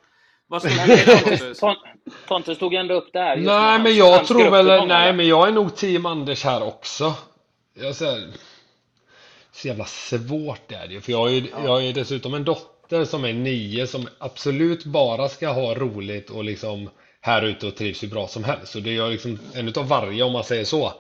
[0.47, 1.61] Vad det Pontus?
[1.63, 1.77] Pon-
[2.29, 3.37] Pontus tog ändå upp det här.
[3.37, 7.15] Nej, men jag tror väl, nej, men jag är nog team Anders här också.
[7.81, 8.29] Jag säger,
[9.53, 12.45] så jävla svårt är det ju, för jag har ju, jag har ju dessutom en
[12.45, 17.77] dotter som är nio som absolut bara ska ha roligt och liksom här ute och
[17.77, 18.73] trivs hur bra som helst.
[18.73, 20.93] Så det är liksom en utav varje om man säger så.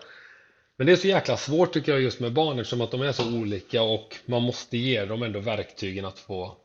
[0.80, 3.12] Men det är så jäkla svårt tycker jag just med barn eftersom att de är
[3.12, 6.56] så olika och man måste ge dem ändå verktygen att få,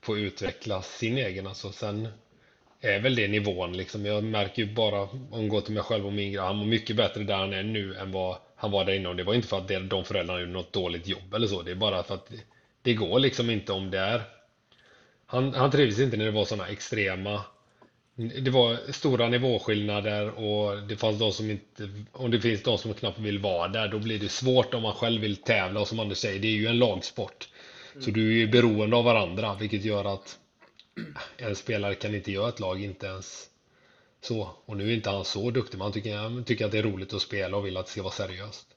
[0.00, 1.46] få utveckla sin egen.
[1.46, 2.08] Alltså sen
[2.80, 4.06] är väl det nivån liksom.
[4.06, 6.66] Jag märker ju bara om jag går till mig själv och min grabb, han mår
[6.66, 9.10] mycket bättre där han är nu än vad han var där innan.
[9.10, 11.62] Och det var inte för att de föräldrarna gjorde något dåligt jobb eller så.
[11.62, 12.32] Det är bara för att
[12.82, 14.22] det, går liksom inte om det är.
[15.26, 17.40] Han, han trivdes inte när det var sådana extrema
[18.16, 22.94] det var stora nivåskillnader och det fanns de som inte, om det finns de som
[22.94, 26.00] knappt vill vara där, då blir det svårt om man själv vill tävla och som
[26.00, 27.48] Anders säger, det är ju en lagsport.
[28.00, 30.38] Så du är ju beroende av varandra, vilket gör att
[31.36, 33.46] en spelare kan inte göra ett lag, inte ens
[34.20, 34.48] så.
[34.66, 36.82] Och nu är inte han så duktig, men han tycker, han tycker att det är
[36.82, 38.68] roligt att spela och vill att det ska vara seriöst.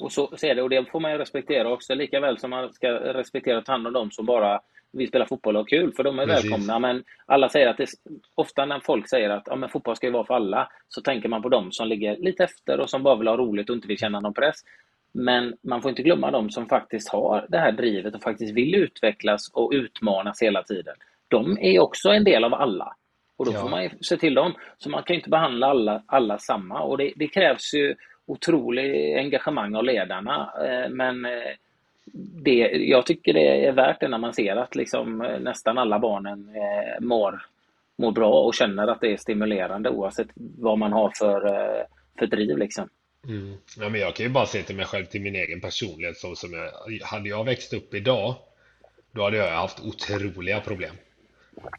[0.00, 2.72] Och så ser det, och det får man ju respektera också, lika väl som man
[2.72, 4.60] ska respektera och ta hand om dem som bara
[4.92, 6.44] vill spela fotboll och ha kul, för de är Precis.
[6.44, 6.78] välkomna.
[6.78, 7.86] Men alla säger att det,
[8.34, 11.28] ofta när folk säger att ja, men fotboll ska ju vara för alla, så tänker
[11.28, 13.88] man på dem som ligger lite efter och som bara vill ha roligt och inte
[13.88, 14.56] vill känna någon press.
[15.12, 18.74] Men man får inte glömma dem som faktiskt har det här drivet och faktiskt vill
[18.74, 20.94] utvecklas och utmanas hela tiden.
[21.28, 22.94] De är också en del av alla.
[23.36, 23.60] Och då Ja.
[23.60, 24.54] får man ju se till dem.
[24.78, 26.80] Så man kan ju inte behandla alla, alla samma.
[26.80, 27.94] Och det, det krävs ju
[28.26, 30.52] otroligt engagemang av ledarna.
[30.64, 31.32] Eh, Men eh,
[32.14, 35.98] det, jag tycker det är värt det när man ser att liksom eh, nästan alla
[35.98, 37.42] barnen eh, mår,
[37.96, 41.82] mår bra och känner att det är stimulerande oavsett vad man har för, eh,
[42.18, 42.58] för driv.
[42.58, 42.88] Liksom.
[43.28, 43.54] Mm.
[43.78, 46.16] Ja, men jag kan ju bara se till mig själv, till min egen personlighet.
[46.16, 48.34] Så som jag, hade jag växt upp idag,
[49.12, 50.94] då hade jag haft otroliga problem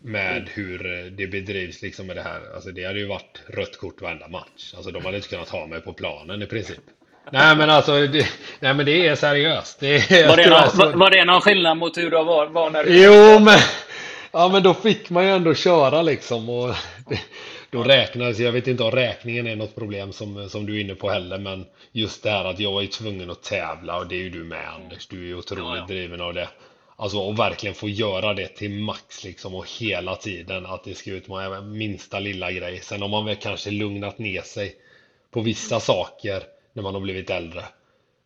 [0.02, 2.54] med hur eh, det bedrivs liksom med det här.
[2.54, 4.74] Alltså det hade ju varit rött kort varenda match.
[4.76, 6.84] Alltså de hade inte kunnat ha mig på planen i princip.
[7.32, 8.28] Nej men alltså, det,
[8.60, 9.80] nej men det är seriöst.
[9.80, 12.70] Det är, Var, det någon, så- var, det någon skillnad mot hur du var, var
[12.70, 13.04] när du...
[13.04, 13.60] Jo, men,
[14.32, 16.50] ja, men då fick man ju ändå köra liksom.
[16.50, 16.76] Och
[17.10, 17.20] det,
[17.72, 20.96] då räknades, jag vet inte om räkningen är något problem som, som du är inne
[20.96, 24.20] på heller, men just det här att jag är tvungen att tävla och det är
[24.20, 25.08] ju du med Anders.
[25.08, 25.86] Du är ju otroligt Ja, ja.
[25.88, 26.50] driven av det.
[26.98, 31.12] Alltså och verkligen få göra det till max liksom och hela tiden att det ska
[31.12, 32.80] utmana minsta lilla grej.
[32.84, 34.76] Sen har man väl kanske lugnat ner sig
[35.34, 37.62] på vissa saker när man har blivit äldre.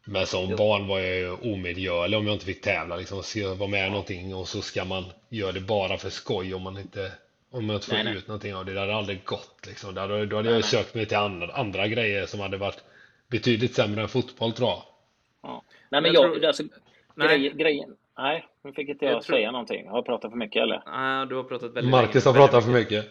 [0.06, 2.96] Men som barn var jag ju omedgörlig om jag inte fick tävla.
[2.96, 6.10] Liksom, ska jag vara med i någonting och så ska man göra det bara för
[6.10, 7.12] skoj om man inte,
[7.52, 8.16] om man inte får Nej, nej.
[8.18, 8.74] ut någonting av det.
[8.74, 9.66] Det hade aldrig gått.
[9.68, 9.94] Liksom.
[9.96, 12.84] Då hade, då hade jag ju sökt mig till andra, andra grejer som hade varit
[13.28, 14.84] betydligt sämre än fotboll tror jag.
[15.44, 15.64] Ja.
[15.90, 16.34] Nej, men Jag jag...
[16.34, 16.64] tror- Alltså,
[17.16, 17.40] Nej.
[17.40, 17.96] grej, grejen...
[18.18, 19.88] Nej, nu fick inte jag, Jag tror- säga någonting.
[19.88, 20.82] Har jag pratat för mycket eller?
[20.86, 22.38] Ah, du har pratat väldigt Marcus länge.
[22.38, 23.06] har pratat för mycket.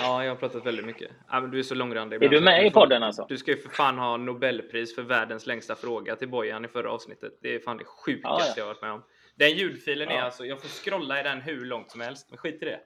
[0.00, 1.10] Ja, jag har pratat väldigt mycket.
[1.28, 2.22] Ah, men du är så långrandig.
[2.22, 3.26] Är du med i podden alltså?
[3.28, 6.90] Du ska ju för fan ha Nobelpris för världens längsta fråga till Bojan i förra
[6.92, 7.38] avsnittet.
[7.42, 8.52] Det är fan det sjukaste Ja, ja.
[8.56, 9.02] jag har varit med om.
[9.36, 10.22] Den ljudfilen är Ja.
[10.22, 12.80] alltså, jag får scrolla i den hur långt som helst, men skit i det.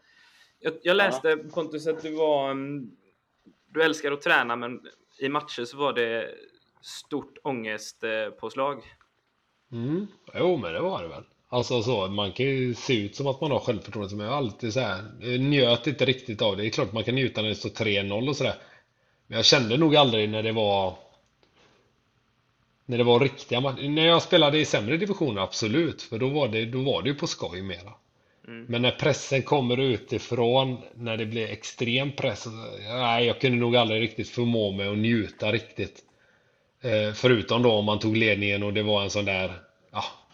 [0.60, 2.90] Jag, jag läste Pontus att du var, mm,
[3.68, 4.80] du älskar att träna, men
[5.18, 6.34] i matcher så var det
[6.82, 8.82] stort ångestpåslag.
[9.72, 10.06] Mm.
[10.34, 11.24] Jo, men det var det väl.
[11.48, 14.38] Alltså så, man kan ju se ut som att man har självförtroende, men jag har
[14.38, 15.02] alltid så här,
[15.38, 16.62] njöt inte riktigt av det.
[16.62, 18.54] Det är klart man kan njuta när det står 3-0 och sådär.
[19.26, 20.94] Men jag kände nog aldrig när det var
[22.86, 23.88] när det var riktiga matcher.
[23.88, 26.02] När jag spelade i sämre divisioner, absolut.
[26.02, 27.92] För då var det, då var det ju på skoj mera.
[28.48, 28.66] Mm.
[28.68, 32.46] Men när pressen kommer utifrån, när det blir extrem press.
[32.88, 36.02] Nej, jag kunde nog aldrig riktigt förmå mig att njuta riktigt.
[36.82, 39.52] Eh, förutom då om man tog ledningen och det var en sån där,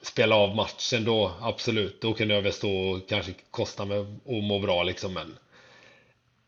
[0.07, 2.01] spela av matchen då, absolut.
[2.01, 5.13] Då kunde jag väl stå och kanske kosta mig och må bra liksom.
[5.13, 5.39] Men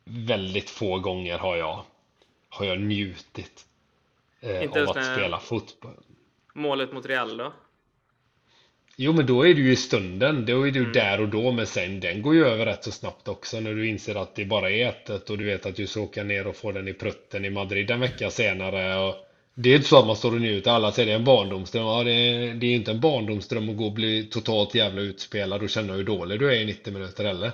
[0.05, 1.85] väldigt få gånger har jag,
[2.49, 3.65] har jag njutit
[4.41, 5.97] eh, Inte av att spela fotboll.
[6.55, 7.53] Målet mot Real då?
[8.97, 10.47] Jo, men då är du ju i stunden.
[10.47, 11.53] Då är du där och då.
[11.53, 14.45] Men sen, den går ju över rätt så snabbt också när du inser att det
[14.45, 16.95] bara är 1 och du vet att du ska åka ner och få den i
[16.95, 19.09] prutten i Madrid en vecka senare.
[19.09, 19.26] Och
[19.59, 20.71] det är inte så att man står och njuter.
[20.71, 21.85] Alla säger det är en barndomsdröm.
[21.87, 25.63] Ja, det, är, det är inte en barndomsdröm att gå och bli totalt jävla utspelad
[25.63, 27.53] och känna hur dålig du är i 90 minuter heller.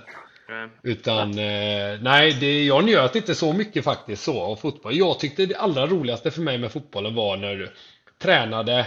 [0.48, 0.68] Nej.
[0.82, 4.96] Utan, eh, nej, det, jag njöt inte så mycket faktiskt så av fotboll.
[4.96, 7.68] Jag tyckte det allra roligaste för mig med fotbollen var när du
[8.22, 8.86] tränade,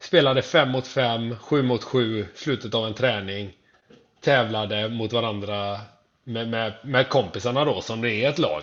[0.00, 3.50] spelade 5 mot 5, 7 mot 7, slutet av en träning,
[4.24, 5.78] tävlade mot varandra
[6.24, 8.62] med, med, med kompisarna då, som det är ett lag.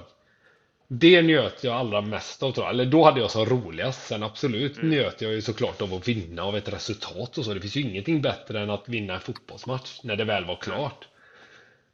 [0.87, 2.73] Det njöt jag allra mest av tror jag.
[2.73, 4.07] Eller då hade jag så roligast.
[4.07, 4.89] Sen absolut mm.
[4.89, 7.53] njöt jag ju såklart av att vinna av ett resultat och så.
[7.53, 11.07] Det finns ju ingenting bättre än att vinna en fotbollsmatch när det väl var klart.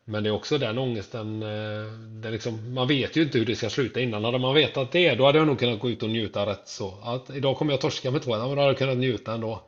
[0.05, 1.43] Men det är också den ångesten.
[1.43, 4.23] Eh, det liksom, man vet ju inte hur det ska sluta innan.
[4.23, 6.97] Hade man vetat det, då hade jag nog kunnat gå ut och njuta rätt så.
[7.03, 9.63] Att idag kommer jag torska med två, men då hade jag kunnat njuta ändå.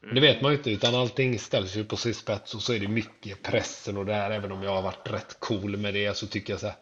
[0.00, 2.72] Men det vet man ju inte, utan allting ställs ju på sin spets och så
[2.72, 4.30] är det mycket pressen och det här.
[4.30, 6.76] Även om jag har varit rätt cool med det så tycker jag så här,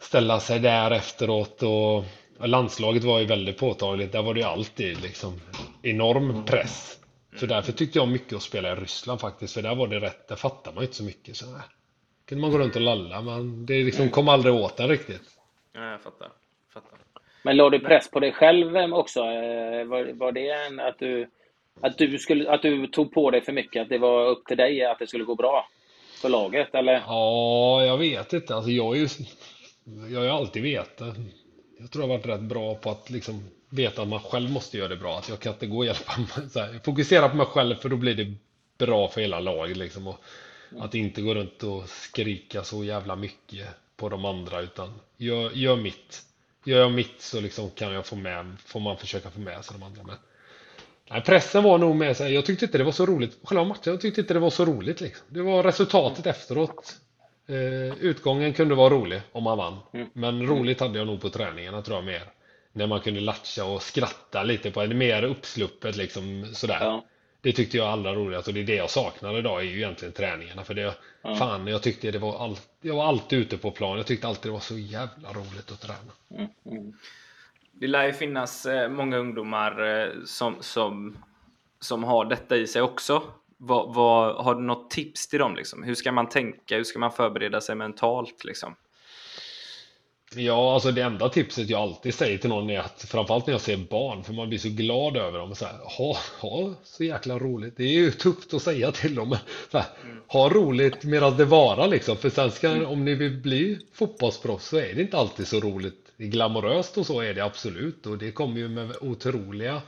[0.00, 2.04] Ställa sig där efteråt och
[2.48, 4.12] landslaget var ju väldigt påtagligt.
[4.12, 5.40] Där var det ju alltid liksom
[5.82, 6.98] enorm press.
[7.36, 10.28] Så därför tyckte jag mycket att spela i Ryssland faktiskt, för där var det rätt,
[10.28, 11.36] där fattar man ju inte så mycket.
[11.36, 11.62] Så där
[12.28, 15.22] kunde man gå runt och lalla, men det liksom kom aldrig åt en riktigt.
[15.72, 16.28] Ja, jag fattar.
[16.74, 16.98] fattar.
[17.42, 19.20] Men låg du press på dig själv eh, också?
[19.20, 21.30] Eh, var, var det en, att du,
[21.80, 23.82] att, du skulle, att du tog på dig för mycket?
[23.82, 25.68] Att det var upp till dig att det skulle gå bra
[26.22, 27.02] för laget, eller?
[27.06, 28.54] Ja, jag vet inte.
[28.54, 29.08] Alltså, jag, är ju,
[30.10, 31.16] jag har ju alltid vetat.
[31.78, 34.78] Jag tror jag har varit rätt bra på att liksom veta att man själv måste
[34.78, 35.18] göra det bra.
[35.18, 36.12] Att jag kan inte gå och hjälpa
[36.54, 36.80] mig.
[36.84, 38.34] Fokusera på mig själv för då blir det
[38.78, 40.06] bra för hela laget liksom.
[40.06, 40.18] Och
[40.78, 45.76] att inte gå runt och skrika så jävla mycket på de andra utan gör, gör
[45.76, 46.22] mitt.
[46.64, 49.76] Gör jag mitt så liksom kan jag få med, får man försöka få med sig
[49.78, 50.02] de andra.
[50.02, 50.16] Men,
[51.10, 52.34] nej, pressen var nog med sig.
[52.34, 53.38] Jag tyckte inte det var så roligt.
[53.42, 55.26] Själva matchen, jag tyckte inte det var så roligt liksom.
[55.28, 56.96] Det var resultatet efteråt.
[57.48, 59.76] Eh, utgången kunde vara rolig om man vann.
[59.92, 60.08] Mm.
[60.12, 62.22] Men roligt hade jag nog på träningarna tror jag mer
[62.72, 66.78] när man kunde latcha och skratta lite på det mer uppsluppet liksom sådär.
[66.80, 67.04] Ja.
[67.40, 70.14] Det tyckte jag allra roligast och det är det jag saknar idag är ju egentligen
[70.14, 71.36] träningarna för det ja.
[71.36, 73.96] fan jag tyckte det var allt jag var alltid ute på plan.
[73.96, 76.12] Jag tyckte alltid det var så jävla roligt att träna.
[76.30, 76.48] Mm.
[76.66, 76.92] Mm.
[77.72, 81.18] Det lär ju finnas eh, många ungdomar eh, som, som,
[81.80, 83.22] som har detta i sig också.
[83.58, 85.56] Vad, vad, har du något tips till dem?
[85.56, 85.82] Liksom?
[85.82, 86.76] Hur ska man tänka?
[86.76, 88.44] Hur ska man förbereda sig mentalt?
[88.44, 88.74] Liksom?
[90.34, 93.60] Ja, alltså det enda tipset jag alltid säger till någon är att framförallt när jag
[93.60, 95.54] ser barn, för man blir så glad över dem.
[95.54, 97.76] Så här, ha, ha så jäkla roligt.
[97.76, 99.36] Det är ju tufft att säga till dem.
[99.70, 99.86] Så här,
[100.26, 102.16] ha roligt medan det varar liksom.
[102.16, 102.86] För sen ska, mm.
[102.86, 106.12] om ni vill bli fotbollsproffs så är det inte alltid så roligt.
[106.16, 108.06] Glamoröst och så är det absolut.
[108.06, 109.82] Och det kommer ju med otroliga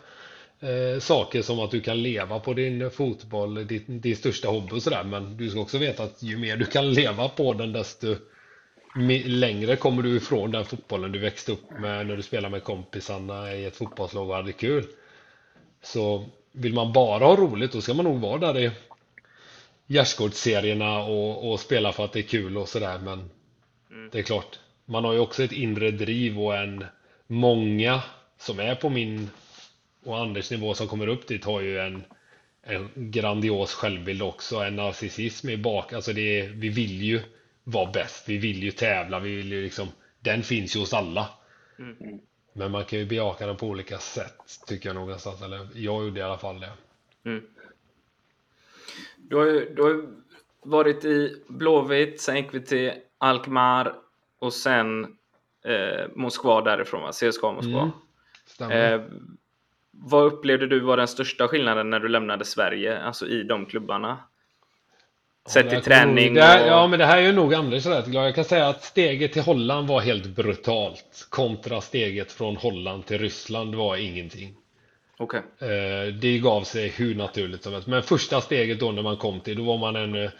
[0.60, 4.82] eh, saker som att du kan leva på din fotboll, din, din största hobby och
[4.82, 5.04] sådär.
[5.04, 8.16] Men du ska också veta att ju mer du kan leva på den desto
[9.24, 13.54] längre kommer du ifrån den fotbollen du växte upp med när du spelade med kompisarna
[13.54, 14.86] i ett fotbollslag och hade kul.
[15.82, 18.70] Så vill man bara ha roligt då ska man nog vara där i
[19.86, 23.30] gärdsgårdsserierna och, och spela för att det är kul och sådär men
[23.90, 24.10] mm.
[24.12, 26.84] det är klart man har ju också ett inre driv och en
[27.26, 28.02] många
[28.38, 29.30] som är på min
[30.04, 32.04] och Anders nivå som kommer upp dit har ju en,
[32.62, 35.92] en grandios självbild också, en narcissism i bak.
[35.92, 37.20] Alltså det är, vi vill ju
[37.64, 38.28] vara bäst.
[38.28, 39.18] Vi vill ju tävla.
[39.18, 39.88] Vi vill ju liksom,
[40.20, 41.28] den finns ju hos alla.
[41.78, 42.20] Mm.
[42.52, 45.42] Men man kan ju bejaka den på olika sätt, tycker jag någonstans.
[45.42, 46.72] Eller jag gjorde i alla fall det.
[47.24, 47.42] Mm.
[49.16, 50.06] Du, har ju, du har
[50.62, 53.94] varit i Blåvitt, sen gick vi till Alkmaar
[54.38, 55.04] och sen
[55.64, 57.12] eh, Moskva därifrån, va?
[57.12, 57.92] CSKA Moskva.
[58.60, 58.72] Mm.
[58.72, 59.06] Eh,
[60.02, 64.18] vad upplevde du var den största skillnaden när du lämnade Sverige, alltså i de klubbarna?
[65.48, 66.36] Sett i träning.
[66.36, 66.68] Här, och...
[66.68, 68.26] Ja, men det här är ju nog Anders rätt glad.
[68.26, 71.26] Jag kan säga att steget till Holland var helt brutalt.
[71.30, 74.54] Kontra steget från Holland till Ryssland var ingenting.
[75.18, 75.40] Okay.
[75.58, 77.88] Eh, det gav sig hur naturligt som helst.
[77.88, 80.30] Men första steget då när man kom till, då var man en,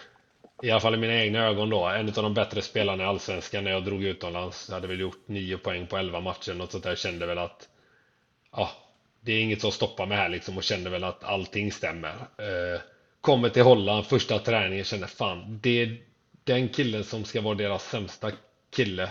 [0.63, 3.65] i alla fall i mina egna ögon då, en av de bättre spelarna i Allsvenskan
[3.65, 4.67] när jag drog utomlands.
[4.69, 6.97] Jag hade väl gjort 9 poäng på 11 matcher, något sånt där.
[6.97, 7.69] Kände väl att,
[8.53, 8.71] ja,
[9.21, 12.11] det är inget som stoppar mig här liksom och kände väl att allting stämmer.
[12.39, 12.81] Eh,
[13.21, 15.97] kommer till Holland första träningen känner fan, det är
[16.45, 18.31] den killen som ska vara deras sämsta
[18.77, 19.09] kille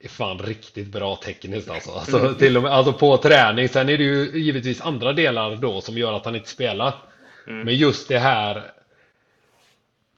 [0.00, 1.90] är fan riktigt bra tekniskt alltså.
[1.90, 3.68] Alltså, till och med, alltså på träning.
[3.68, 6.94] Sen är det ju givetvis andra delar då som gör att han inte spelar.
[7.46, 7.64] Mm.
[7.64, 8.72] Men just det här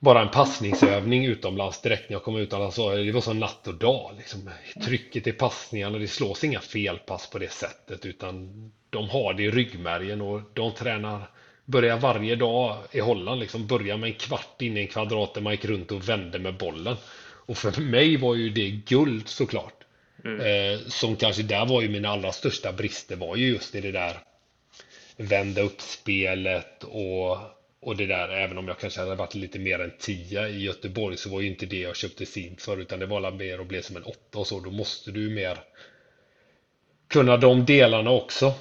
[0.02, 2.76] bara en passningsövning utomlands direkt när jag kom utomlands.
[2.76, 4.14] Det var som natt och dag.
[4.18, 4.50] Liksom.
[4.84, 8.06] Trycket i passningarna, det slås inga felpass på det sättet.
[8.06, 8.50] Utan
[8.90, 11.30] de har det i ryggmärgen och de tränar
[11.64, 15.40] börja varje dag i Holland, liksom börja med en kvart in i en kvadrat där
[15.40, 16.96] man gick runt och vände med bollen.
[17.46, 19.84] Och för mig var ju det guld såklart.
[20.24, 20.40] Mm.
[20.40, 23.92] Eh, som kanske där var ju mina allra största brister var ju just i det
[23.92, 24.18] där
[25.16, 27.38] vända upp spelet och,
[27.82, 31.16] och det där, även om jag kanske hade varit lite mer än 10 i Göteborg
[31.16, 33.82] så var ju inte det jag köpte fint för utan det var mer och blev
[33.82, 34.60] som en 8 och så.
[34.60, 35.58] Då måste du mer
[37.08, 38.54] kunna de delarna också.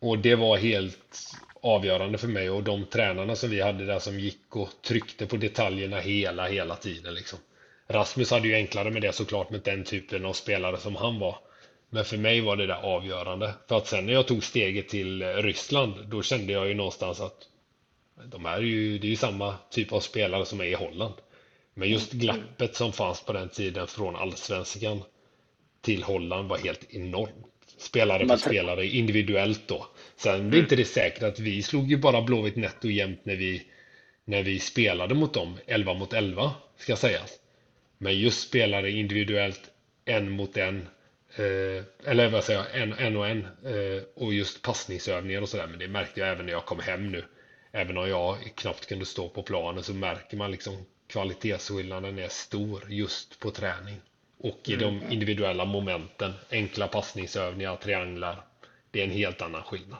[0.00, 1.16] Och det var helt
[1.62, 5.36] avgörande för mig och de tränarna som vi hade där som gick och tryckte på
[5.36, 7.38] detaljerna hela, hela tiden liksom.
[7.88, 11.36] Rasmus hade ju enklare med det såklart med den typen av spelare som han var.
[11.90, 13.54] Men för mig var det där avgörande.
[13.68, 17.47] För att sen när jag tog steget till Ryssland, då kände jag ju någonstans att
[18.26, 21.14] de är ju, det är ju samma typ av spelare som är i Holland.
[21.74, 25.02] Men just glappet som fanns på den tiden från allsvenskan
[25.80, 27.46] till Holland var helt enormt.
[27.78, 29.86] Spelare för spelare individuellt då.
[30.16, 33.62] Sen är inte det säkert att vi slog ju bara Blåvitt netto jämt när vi,
[34.24, 37.40] när vi spelade mot dem, 11 mot 11, ska sägas.
[37.98, 39.60] Men just spelare individuellt,
[40.04, 40.88] en mot en,
[41.36, 45.66] eh, eller vad säger jag, en, en och en, eh, och just passningsövningar och sådär.
[45.66, 47.24] Men det märkte jag även när jag kom hem nu.
[47.78, 50.72] Även om jag knappt kunde stå på planen så märker man liksom
[51.06, 53.96] kvalitetsskillnaden är stor just på träning.
[54.38, 55.12] Och i de mm.
[55.12, 58.36] individuella momenten, enkla passningsövningar, trianglar.
[58.90, 59.98] Det är en helt annan skillnad.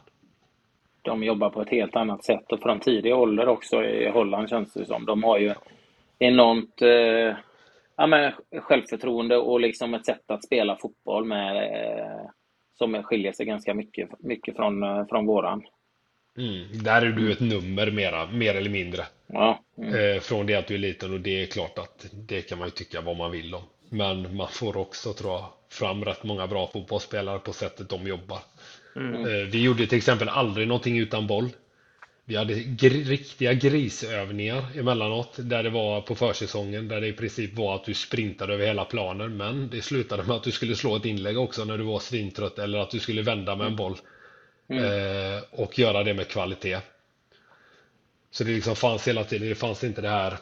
[1.03, 4.73] De jobbar på ett helt annat sätt och från tidig ålder också i Holland känns
[4.73, 5.07] det som.
[5.07, 5.55] De har ju
[6.19, 7.37] enormt eh,
[7.97, 12.31] ja, men självförtroende och liksom ett sätt att spela fotboll med eh,
[12.75, 15.63] som skiljer sig ganska mycket, mycket från, eh, från våran.
[16.39, 19.07] Mm, där är du ett nummer mera, mer eller mindre.
[19.27, 19.95] Ja, mm.
[19.95, 22.69] eh, från det att du är liten och det är klart att det kan man
[22.69, 23.63] ju tycka vad man vill om.
[23.91, 28.39] Men man får också, tror jag, fram rätt många bra fotbollsspelare på sättet de jobbar.
[28.97, 29.15] Mm.
[29.15, 31.49] Eh, vi gjorde till exempel aldrig någonting utan boll.
[32.25, 37.55] Vi hade gr riktiga grisövningar emellanåt där det var på försäsongen där det i princip
[37.55, 40.97] var att du sprintade över hela planen men det slutade med att du skulle slå
[40.97, 43.97] ett inlägg också när du var svintrött eller att du skulle vända med en boll
[44.69, 44.85] mm.
[44.85, 46.81] eh, och göra det med kvalitet.
[48.31, 50.33] Så det liksom fanns hela tiden, det fanns inte det här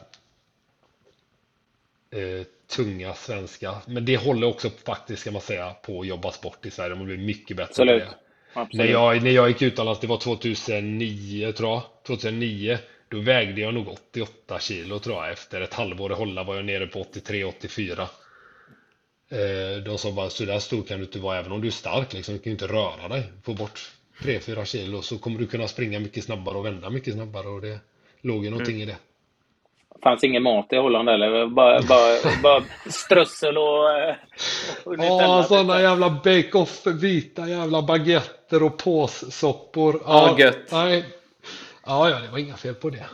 [2.11, 3.75] eh, tunga svenska.
[3.85, 6.95] Men det håller också faktiskt, ska man säga, på att jobba sport i Sverige.
[6.95, 8.03] Man blir mycket bättre Absolut.
[8.03, 8.77] på det.
[8.77, 11.83] När jag, när jag gick utomlands, det var 2009 tror jag.
[12.07, 12.77] 2009.
[13.09, 15.31] Då vägde jag nog 88 kilo tror jag.
[15.31, 18.07] Efter ett halvår i Holland var jag nere på 83-84.
[19.29, 21.71] Eh, de sa bara, så där stor kan du inte vara även om du är
[21.71, 22.13] stark.
[22.13, 22.33] Liksom.
[22.33, 23.23] Du kan ju inte röra dig.
[23.43, 27.47] Få bort 3-4 kilo så kommer du kunna springa mycket snabbare och vända mycket snabbare.
[27.47, 27.79] Och det
[28.21, 28.89] låg ju någonting mm.
[28.89, 28.97] i det
[30.03, 31.47] fanns ingen mat i Holland eller?
[31.47, 33.83] Bara, bara, bara strössel och...
[34.83, 40.01] och ja, sådana jävla bake-off, vita jävla baguetter och påssoppor.
[40.05, 40.71] Ja, ja gött.
[40.71, 41.05] Nej.
[41.85, 43.05] Ja, ja, det var inga fel på det.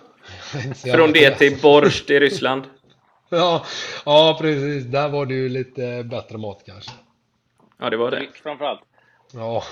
[0.96, 2.64] Från det till borst i Ryssland.
[3.30, 3.66] Ja,
[4.06, 4.84] ja, precis.
[4.84, 6.92] Där var det ju lite bättre mat kanske.
[7.80, 8.28] Ja, det var det.
[8.44, 8.82] Framförallt.
[9.36, 9.64] Ja,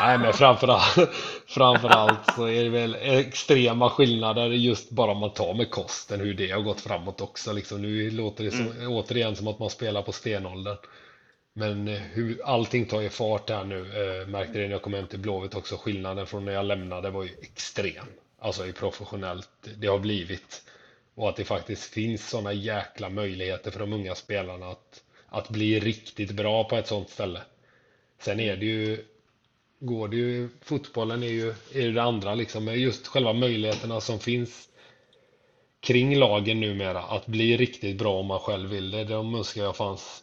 [0.00, 1.10] nej men framförallt,
[1.46, 6.50] framförallt så är det väl extrema skillnader just bara man tar med kosten, hur det
[6.50, 7.52] har gått framåt också.
[7.52, 8.92] Liksom, nu låter det som, mm.
[8.92, 10.76] återigen som att man spelar på stenåldern.
[11.52, 14.94] Men eh, hur allting tar ju fart här nu, eh, märkte det när jag kom
[14.94, 18.06] hem till Blåvitt också, skillnaden från när jag lämnade var ju extrem.
[18.38, 20.62] Alltså i professionellt det har blivit.
[21.14, 25.80] Och att det faktiskt finns sådana jäkla möjligheter för de unga spelarna att, att bli
[25.80, 27.40] riktigt bra på ett sådant ställe.
[28.18, 29.04] Sen är det ju
[29.78, 34.18] går det ju, fotbollen är ju, är det andra liksom, med just själva möjligheterna som
[34.18, 34.68] finns
[35.80, 39.04] kring lagen numera att bli riktigt bra om man själv vill det.
[39.04, 40.22] De önskar jag fanns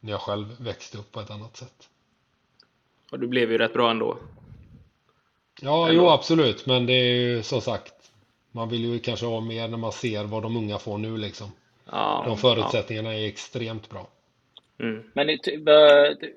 [0.00, 1.88] när jag själv växte upp på ett annat sätt.
[3.10, 4.18] Och du blev ju rätt bra ändå.
[5.60, 6.02] Ja, ändå.
[6.02, 7.94] jo absolut, men det är ju som sagt,
[8.52, 11.52] man vill ju kanske ha mer när man ser vad de unga får nu liksom.
[11.84, 13.20] Ja, de förutsättningarna ja.
[13.20, 14.08] är extremt bra.
[14.80, 15.02] Mm.
[15.12, 15.26] Men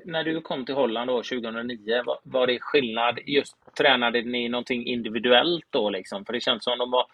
[0.05, 3.19] när du kom till Holland då 2009, var, var det skillnad?
[3.25, 6.25] Just tränade ni någonting individuellt då liksom?
[6.25, 7.05] För det känns som de var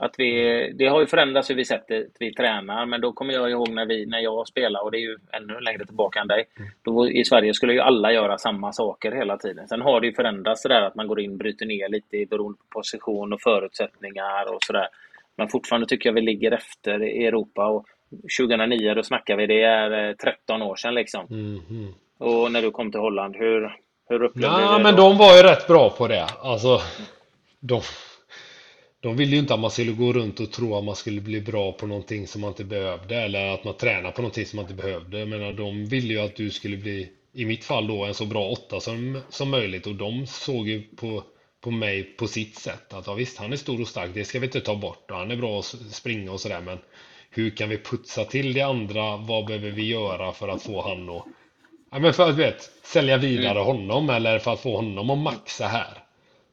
[0.00, 3.50] att vi, det har ju förändrats hur vi sättet vi tränar, men då kommer jag
[3.50, 6.44] ihåg när, vi, när jag spelade, och det är ju ännu längre tillbaka än dig.
[6.58, 6.70] Mm.
[6.82, 9.68] Då, I Sverige skulle ju alla göra samma saker hela tiden.
[9.68, 12.58] Sen har det ju förändrats sådär att man går in och bryter ner lite beroende
[12.58, 14.88] på position och förutsättningar och sådär.
[15.36, 17.66] Men fortfarande tycker jag vi ligger efter i Europa.
[17.66, 17.86] Och
[18.40, 21.26] 2009, då snackar vi, det är 13 eh, år sedan liksom.
[21.30, 21.94] Mm.
[22.18, 23.76] Och när du kom till Holland, hur,
[24.08, 24.72] hur upplevde du det?
[24.72, 26.26] Ja, men de var ju rätt bra på det.
[26.42, 26.80] Alltså,
[27.60, 27.80] de,
[29.00, 31.40] de ville ju inte att man skulle gå runt och tro att man skulle bli
[31.40, 33.16] bra på någonting som man inte behövde.
[33.16, 35.18] Eller att man tränar på någonting som man inte behövde.
[35.18, 38.26] Jag menar, de ville ju att du skulle bli, i mitt fall då, en så
[38.26, 39.86] bra åtta som, som möjligt.
[39.86, 41.22] Och de såg ju på,
[41.60, 42.94] på mig på sitt sätt.
[42.94, 45.10] Att ja, visst, han är stor och stark, det ska vi inte ta bort.
[45.10, 46.60] Och han är bra att springa och sådär.
[46.60, 46.78] Men
[47.30, 49.16] hur kan vi putsa till det andra?
[49.16, 51.24] Vad behöver vi göra för att få han att
[51.90, 53.64] ja, men för att vet, sälja vidare mm.
[53.64, 56.04] honom eller för att få honom att maxa här.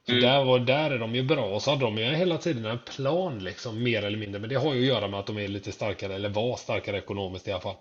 [0.05, 0.23] Så mm.
[0.23, 2.79] där, var, där är de ju bra och så hade de ju hela tiden en
[2.95, 4.39] plan liksom mer eller mindre.
[4.41, 6.97] Men det har ju att göra med att de är lite starkare eller var starkare
[6.97, 7.75] ekonomiskt i alla fall.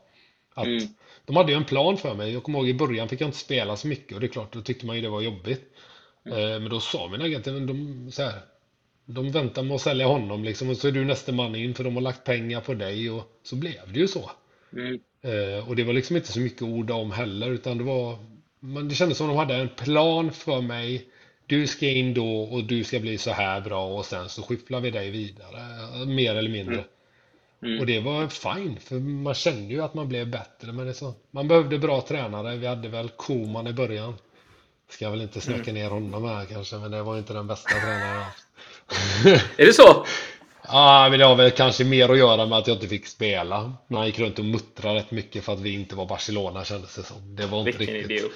[0.55, 0.88] Att mm.
[1.24, 2.32] De hade ju en plan för mig.
[2.32, 4.53] Jag kommer ihåg i början fick jag inte spela så mycket och det är klart,
[4.53, 5.62] då tyckte man ju det var jobbigt.
[6.26, 6.38] Mm.
[6.38, 8.40] Eh, men då sa min agent, de, så här,
[9.07, 11.84] de väntar med att sälja honom liksom och så är du nästa man in för
[11.84, 14.30] de har lagt pengar på dig och så blev det ju så.
[14.72, 15.00] Mm.
[15.22, 18.18] Eh, och det var liksom inte så mycket ord om heller, utan det var...
[18.61, 21.07] Men det kändes som de hade en plan för mig.
[21.46, 24.80] Du ska in då och du ska bli så här bra och sen så skyfflar
[24.80, 26.74] vi dig vidare, mer eller mindre.
[26.74, 26.84] Mm.
[27.62, 27.80] Mm.
[27.80, 30.72] Och det var fine, för man kände ju att man blev bättre.
[30.72, 32.57] Men det så, man behövde bra tränare.
[32.57, 34.14] Vi hade väl Koman i början.
[34.88, 38.16] Ska väl inte snacka ner honom här kanske, men det var inte den bästa tränaren
[38.16, 38.43] jag haft.
[39.57, 40.07] Är det så?
[40.68, 43.72] Ja, men det har väl kanske mer att göra med att jag inte fick spela.
[43.87, 46.95] När han gick runt och muttrade rätt mycket för att vi inte var Barcelona kändes
[46.97, 47.37] det som.
[47.37, 48.11] Det var inte Vilken riktigt.
[48.20, 48.32] idiot.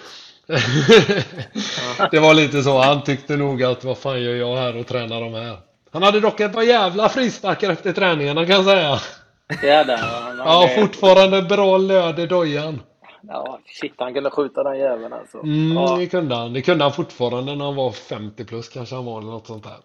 [2.10, 2.78] Det var lite så.
[2.78, 5.56] Han tyckte nog att vad fan gör jag här och tränar de här?
[5.92, 8.98] Han hade dock ett par jävla frisparkar efter träningarna kan jag säga.
[9.62, 10.38] Det hade han.
[10.38, 12.80] Ja, det- fortfarande bra löd i dojan.
[13.28, 15.38] Ja, shit, han kunde skjuta den jäveln alltså.
[15.38, 15.96] Mm, Ja.
[15.98, 16.52] det kunde han.
[16.52, 19.64] Det kunde han fortfarande när han var 50 plus kanske han var eller något sånt
[19.64, 19.76] där.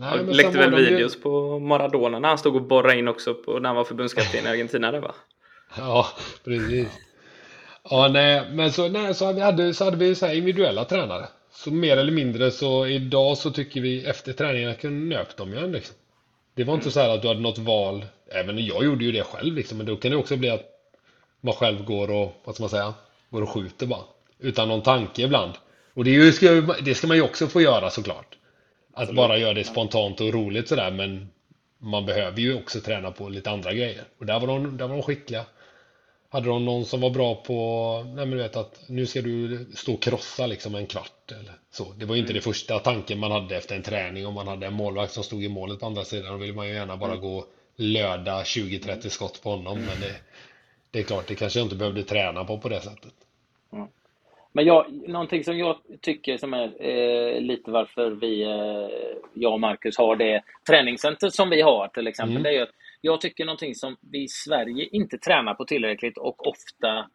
[0.00, 3.08] Nej, sen läckte väl de ju- videos på Maradona när han stod och borrade in
[3.08, 5.14] också på, när han var förbundskapten i Argentina där va?
[5.78, 6.06] Ja,
[6.44, 6.88] precis.
[7.90, 11.28] Ja, nej, men så, nej, så hade så hade vi så här individuella tränare.
[11.52, 15.58] Så mer eller mindre så idag så tycker vi efter träningarna kunde nöp de ju
[15.58, 15.96] en liksom.
[16.54, 18.04] Det var inte så här att du hade något val.
[18.32, 20.64] Även jag gjorde ju det själv liksom, men då kan det också bli att
[21.40, 22.94] man själv går och, vad ska man säga,
[23.30, 24.00] går och skjuter bara.
[24.38, 25.52] Utan någon tanke ibland.
[25.94, 28.36] Och det, ju- det ska man ju också få göra såklart.
[29.00, 31.30] Att bara göra det spontant och roligt sådär, men
[31.78, 34.04] man behöver ju också träna på lite andra grejer.
[34.18, 35.44] Och där var de, där var de skickliga.
[36.28, 39.66] Hade de någon som var bra på, nej men du vet att nu ska du
[39.74, 41.92] stå och krossa liksom en kvart eller så.
[41.92, 44.66] Det var ju inte det första tanken man hade efter en träning om man hade
[44.66, 46.32] en målvakt som stod i målet på andra sidan.
[46.32, 47.46] Då ville man ju gärna bara gå och
[47.76, 49.78] löda 20-30 skott på honom.
[49.78, 50.14] Men det,
[50.90, 53.12] det är klart, det kanske jag inte behövde träna på på det sättet.
[54.52, 59.60] Men jag, någonting som jag tycker som är eh, lite varför vi, eh, jag och
[59.60, 62.42] Marcus har det träningscenter som vi har till exempel, Mm.
[62.42, 66.46] det är att jag tycker någonting som vi i Sverige inte tränar på tillräckligt och
[66.48, 67.06] ofta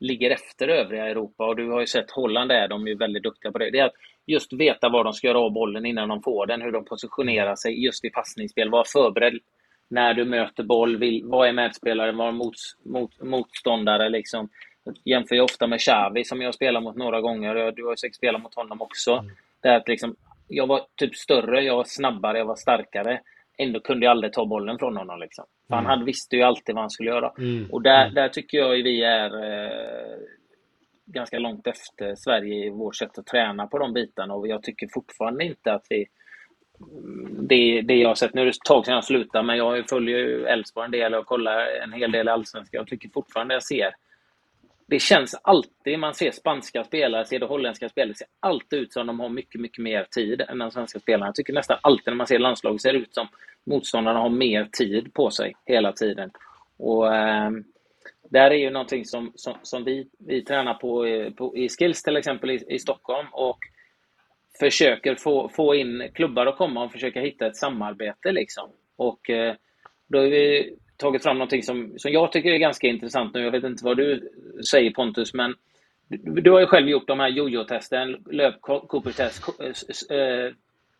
[0.00, 1.46] ligger efter övriga Europa.
[1.46, 3.70] Och du har ju sett Holland är de ju väldigt duktiga på det.
[3.70, 3.94] Det är att
[4.26, 7.56] just veta var de ska göra av bollen innan de får den, hur de positionerar
[7.56, 9.38] sig just i passningsspel, vara förberedd
[9.90, 14.48] när du möter boll, vill, vad är medspelare, vad är mots, mot, motståndare liksom.
[14.84, 17.72] Jag jämför ju ofta med Xavi som jag spelar mot några gånger.
[17.72, 19.24] Du har ju säkert spelat mot honom också.
[19.60, 20.16] Det är att liksom,
[20.48, 23.20] jag var typ större, jag var snabbare, jag var starkare.
[23.58, 25.20] Ändå kunde jag aldrig ta bollen från honom.
[25.20, 25.44] Liksom.
[25.68, 27.32] För han hade, visste ju alltid vad han skulle göra.
[27.38, 27.66] Mm.
[27.70, 30.18] Och där, där tycker jag vi är eh,
[31.06, 34.34] ganska långt efter Sverige i vårt sätt att träna på de bitarna.
[34.34, 36.06] Och jag tycker fortfarande inte att vi...
[37.40, 39.88] Det, det jag har sett, nu är det ett tag sedan jag slutade, men jag
[39.88, 42.78] följer ju Elfsborg en del och kollar en hel del Allsvenskan.
[42.78, 43.94] Jag tycker fortfarande jag ser
[44.86, 48.92] det känns alltid, man ser spanska spelare, ser det holländska spelare, det ser alltid ut
[48.92, 51.26] som de har mycket, mycket mer tid än de svenska spelarna.
[51.26, 53.28] Jag tycker nästan alltid när man ser landslaget ser det ut som
[53.66, 56.30] motståndarna har mer tid på sig hela tiden.
[56.78, 57.50] Och eh,
[58.30, 62.02] där är ju någonting som, som, som vi, vi tränar på, eh, på i Skills
[62.02, 63.58] till exempel i, i Stockholm och
[64.60, 68.70] försöker få, få in klubbar att komma och försöka hitta ett samarbete liksom.
[68.96, 69.54] Och eh,
[70.08, 73.44] då är vi tagit fram någonting som, som jag tycker är ganska intressant nu.
[73.44, 74.30] Jag vet inte vad du
[74.70, 75.54] säger Pontus, men
[76.08, 79.52] du, du har ju själv gjort de här jojo-testen, löp, Cooper-test, ko-
[80.10, 80.52] eh, eh,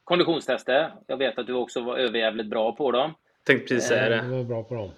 [0.05, 0.93] konditionstester.
[1.07, 3.15] Jag vet att du också var överjävligt bra på dem.
[3.45, 4.37] Tänkte precis säga Det det.
[4.37, 4.91] var bra på dem.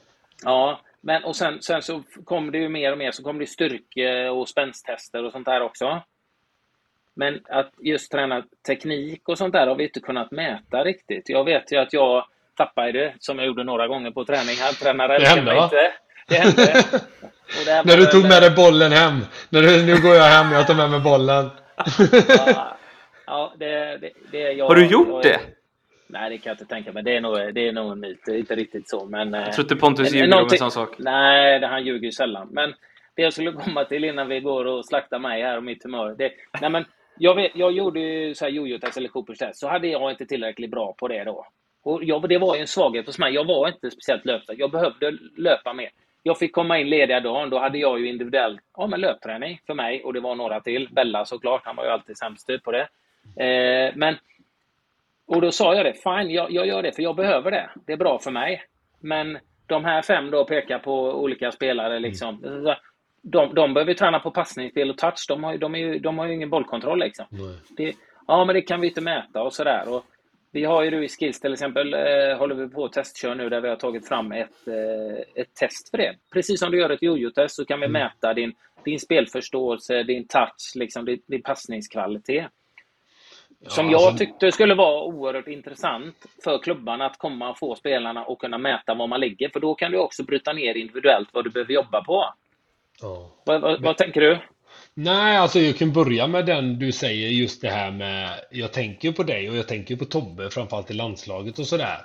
[0.45, 3.47] Ja, men och sen, sen så kom det ju mer och mer, så kom det
[3.47, 6.03] styrke och spänstester och sånt där också.
[7.15, 11.29] Men att just träna teknik och sånt där har vi inte kunnat mäta riktigt.
[11.29, 12.27] Jag vet ju att jag
[12.57, 14.73] tappade det, som jag gjorde några gånger på träning här.
[14.73, 15.65] Tränare Det hände, va?
[15.65, 15.93] inte.
[16.29, 16.85] Det hände.
[17.85, 19.21] När du tog med dig bollen hem.
[19.51, 21.51] När du, nu går jag hem, jag tar med mig bollen.
[22.29, 22.77] Ja,
[23.27, 25.41] ja det, det, det är jag, Har du gjort jag, det?
[26.07, 27.03] Nej, det kan jag inte tänka mig.
[27.03, 28.21] Det är nog, det är nog en myt.
[28.27, 29.05] Det är inte riktigt så.
[29.05, 30.95] Men, eh, Jag tror inte Pontus ljuger om en sån sak.
[30.99, 32.49] Nej, det, han ljuger ju sällan.
[32.51, 32.75] Men
[33.17, 36.15] det jag skulle komma till innan vi går och slaktar mig här och mitt humör.
[36.19, 36.85] Det, nej, men
[37.19, 40.27] jag, vet, jag gjorde ju så här jojo-test eller Coopers test, så hade jag inte
[40.27, 41.47] tillräckligt bra på det då.
[41.85, 43.35] Och jag, det var ju en svaghet hos mig.
[43.35, 44.59] Jag var inte speciellt löpstark.
[44.59, 45.91] Jag behövde löpa mer.
[46.23, 47.51] Jag fick komma in lediga dagen.
[47.51, 50.89] Då hade jag ju individuell ja, men löpträning för mig och det var några till.
[50.93, 52.89] Bella såklart, han var ju alltid sämst på det.
[53.45, 54.17] Eh, men
[55.27, 57.71] och då sa jag det, fine, jag, jag gör det för jag behöver det.
[57.87, 58.63] Det är bra för mig.
[59.01, 61.99] Men de här fem då pekar på olika spelare.
[61.99, 62.41] Liksom.
[63.23, 65.25] De, de behöver träna på passningsspel och touch.
[65.29, 66.99] De har, de är, de har ju ingen bollkontroll.
[66.99, 67.27] Liksom.
[67.69, 67.95] Det,
[68.27, 69.85] ja, men det kan vi inte mäta och sådär.
[69.89, 70.05] Och
[70.55, 73.61] vi har ju i Skills till exempel, eh, håller vi på att testköra nu där
[73.61, 76.17] vi har tagit fram ett, eh, ett test för det.
[76.33, 80.73] Precis som du gör ett jojo-test så kan vi mäta din, din spelförståelse, din touch,
[80.75, 82.47] liksom, din, din passningskvalitet.
[83.67, 87.75] Som Ja, jag alltså- tyckte skulle vara oerhört intressant för klubbarna att komma och få
[87.75, 89.49] spelarna och kunna mäta var man ligger.
[89.49, 92.35] För då kan du också bryta ner individuellt vad du behöver jobba på.
[93.03, 93.31] Ja.
[93.47, 94.39] Vad, vad, vad tänker du?
[94.97, 99.13] Nej, alltså jag kan börja med den du säger just det här med Jag tänker
[99.13, 101.99] på dig och jag tänker på Tobbe framförallt i landslaget och sådär.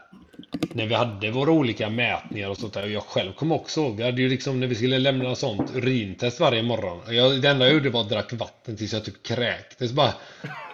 [0.73, 3.97] När vi hade våra olika mätningar och sånt där och jag själv kommer också ihåg
[3.97, 7.65] Vi hade ju liksom när vi skulle lämna sånt urintest varje morgon jag, Det enda
[7.65, 9.91] jag gjorde var att drack vatten tills jag typ kräktes.
[9.91, 10.13] Bara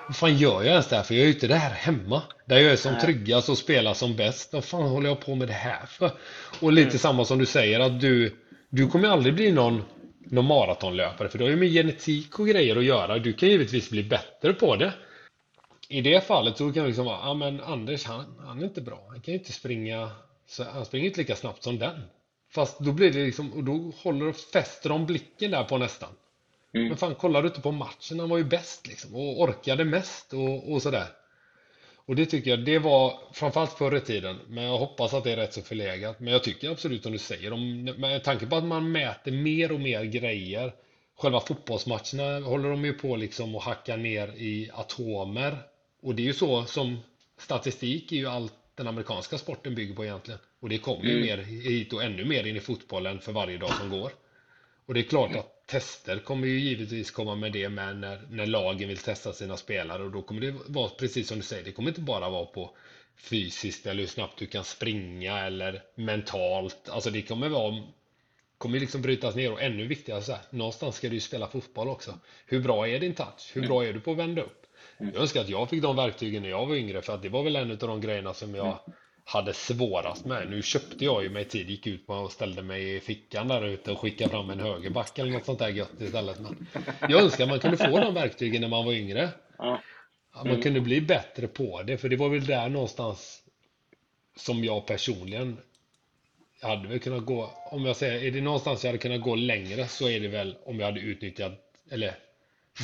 [0.08, 1.04] Vad fan gör jag ens där?
[1.04, 2.22] För jag är ju inte där hemma.
[2.46, 4.54] Där jag är som tryggast och spelar som bäst.
[4.54, 6.12] Vad fan håller jag på med det här för?
[6.60, 8.36] Och lite samma som du säger att du
[8.70, 9.82] Du kommer aldrig bli någon
[10.26, 13.20] någon maratonlöpare för du har ju med genetik och grejer att göra.
[13.20, 14.94] Du kan givetvis bli bättre på det.
[15.90, 18.82] I det fallet så kan det liksom vara, ja men Anders han, han är inte
[18.82, 19.06] bra.
[19.10, 20.12] Han kan ju inte springa,
[20.48, 22.02] så han springer inte lika snabbt som den.
[22.52, 26.10] Fast då blir det liksom, och då håller och fäster de blicken där på nästan.
[26.74, 26.88] Mm.
[26.88, 28.20] Men fan, kollar du inte på matchen?
[28.20, 31.06] Han var ju bäst liksom och orkade mest och, och sådär.
[32.08, 35.32] Och det tycker jag, det var framförallt förr i tiden, men jag hoppas att det
[35.32, 36.20] är rätt så förlegat.
[36.20, 39.72] Men jag tycker absolut som du säger, om, med tanke på att man mäter mer
[39.72, 40.74] och mer grejer.
[41.18, 45.58] Själva fotbollsmatcherna håller de ju på liksom att hacka ner i atomer.
[46.02, 46.98] Och det är ju så som
[47.38, 50.40] statistik är ju allt den amerikanska sporten bygger på egentligen.
[50.60, 51.22] Och det kommer ju Mm.
[51.22, 54.12] mer hit och ännu mer in i fotbollen för varje dag som går.
[54.86, 58.46] Och det är klart att tester kommer ju givetvis komma med det med när, när
[58.46, 61.72] lagen vill testa sina spelare och då kommer det vara precis som du säger, det
[61.72, 62.78] kommer inte bara vara på
[63.18, 66.90] fysiskt eller hur snabbt du kan springa eller mentalt.
[66.90, 67.84] Alltså det kommer vara
[68.58, 71.88] kommer liksom brytas ner och ännu viktigare så här, någonstans ska du ju spela fotboll
[71.88, 72.20] också.
[72.46, 73.52] Hur bra är din touch?
[73.54, 74.66] Hur bra är du på att vända upp?
[74.98, 77.44] Jag önskar att jag fick de verktygen när jag var yngre för att det var
[77.44, 78.80] väl en av de grejerna som jag
[79.26, 80.50] hade svårast med.
[80.50, 83.92] Nu köpte jag ju mig tid, gick ut och ställde mig i fickan där ute
[83.92, 86.40] och skickade fram en högerback eller något sånt där gött istället.
[86.40, 86.68] Men
[87.10, 89.30] jag önskar man kunde få de verktygen när man var yngre.
[89.58, 89.82] Ja.
[90.32, 93.42] Att man kunde bli bättre på det, för det var väl där någonstans
[94.36, 95.58] som jag personligen
[96.62, 99.88] hade väl kunnat gå, om jag säger, är det någonstans jag hade kunnat gå längre
[99.88, 101.54] så är det väl om jag hade utnyttjat,
[101.92, 102.16] eller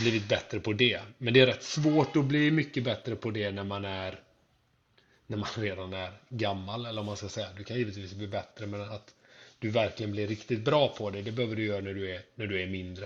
[0.01, 0.99] blivit bättre på det.
[1.17, 4.19] Men det är rätt svårt att bli mycket bättre på det när man är
[5.31, 7.47] när man redan är gammal, eller om man ska säga.
[7.57, 9.15] Du kan givetvis bli bättre, men att
[9.59, 12.47] du verkligen blir riktigt bra på det, det behöver du göra när du är, när
[12.47, 13.05] du är mindre.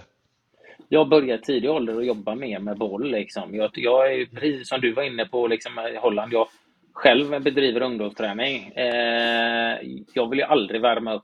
[0.89, 3.11] Jag började tidig ålder att jobba mer med boll.
[3.11, 3.55] Liksom.
[3.55, 6.33] Jag, jag är precis som du var inne på liksom, i Holland.
[6.33, 6.47] Jag
[6.93, 8.71] själv bedriver ungdomsträning.
[8.71, 9.77] Eh,
[10.13, 11.23] jag vill ju aldrig värma upp,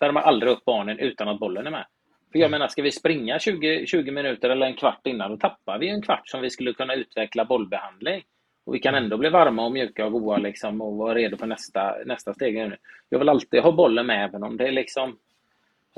[0.00, 1.86] värma aldrig upp barnen utan att bollen är med.
[2.32, 5.78] För jag menar, ska vi springa 20, 20 minuter eller en kvart innan, då tappar
[5.78, 8.22] vi en kvart som vi skulle kunna utveckla bollbehandling.
[8.66, 11.46] Och vi kan ändå bli varma och mjuka och goa liksom, och vara redo för
[11.46, 12.72] nästa, nästa steg.
[13.08, 15.16] Jag vill alltid ha bollen med, även om det är liksom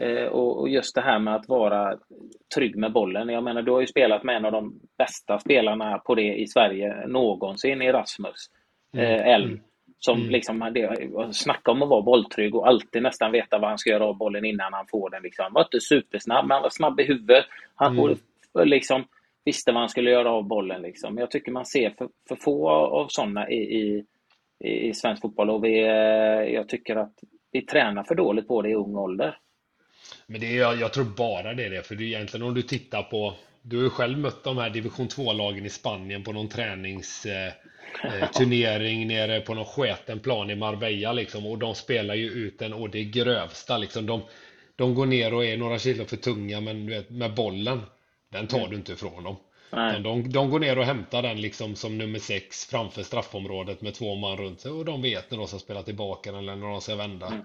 [0.03, 1.99] Eh, och och just det här med att vara
[2.55, 3.29] trygg med bollen.
[3.29, 6.47] Jag menar, du har ju spelat med en av de bästa spelarna på det i
[6.47, 8.51] Sverige någonsin, Erasmus
[8.97, 9.61] eh, Elm.
[10.01, 10.31] Som Mm.
[10.31, 10.97] liksom, det,
[11.33, 14.45] snacka om att vara bolltrygg och alltid nästan veta vad han ska göra av bollen
[14.45, 15.23] innan han får den.
[15.23, 15.43] Liksom.
[15.43, 17.45] Han var inte supersnabb, men han var snabb i huvudet.
[17.75, 18.05] Han Mm.
[18.05, 18.69] mm.
[18.69, 19.05] liksom,
[19.49, 20.83] visste vad han skulle göra av bollen.
[20.83, 21.19] Liksom.
[21.19, 24.05] Jag tycker man ser för, för få av sådana i, i,
[24.89, 27.15] i svensk fotboll och vi, eh, jag tycker att
[27.53, 29.37] vi tränar för dåligt på det i ung ålder.
[30.27, 32.63] Men det är, jag, tror bara det är det, för det är egentligen om du
[32.63, 36.49] tittar på Du har ju själv mött de här division 2-lagen i Spanien på någon
[36.49, 42.31] träningsturnering eh, eh, nere på någon sketen plan i Marbella liksom och de spelar ju
[42.31, 44.07] ut den och det grövsta liksom.
[44.07, 44.23] De,
[44.77, 47.81] de går ner och är några kilo för tunga men du vet, med bollen
[48.29, 49.37] Den tar du inte ifrån dem.
[49.73, 50.01] Nej.
[50.01, 54.15] De, de går ner och hämtar den liksom som nummer sex framför straffområdet med två
[54.15, 56.81] man runt sig och de vet när de ska spela tillbaka den eller när de
[56.81, 57.27] ska vända.
[57.27, 57.41] Mm.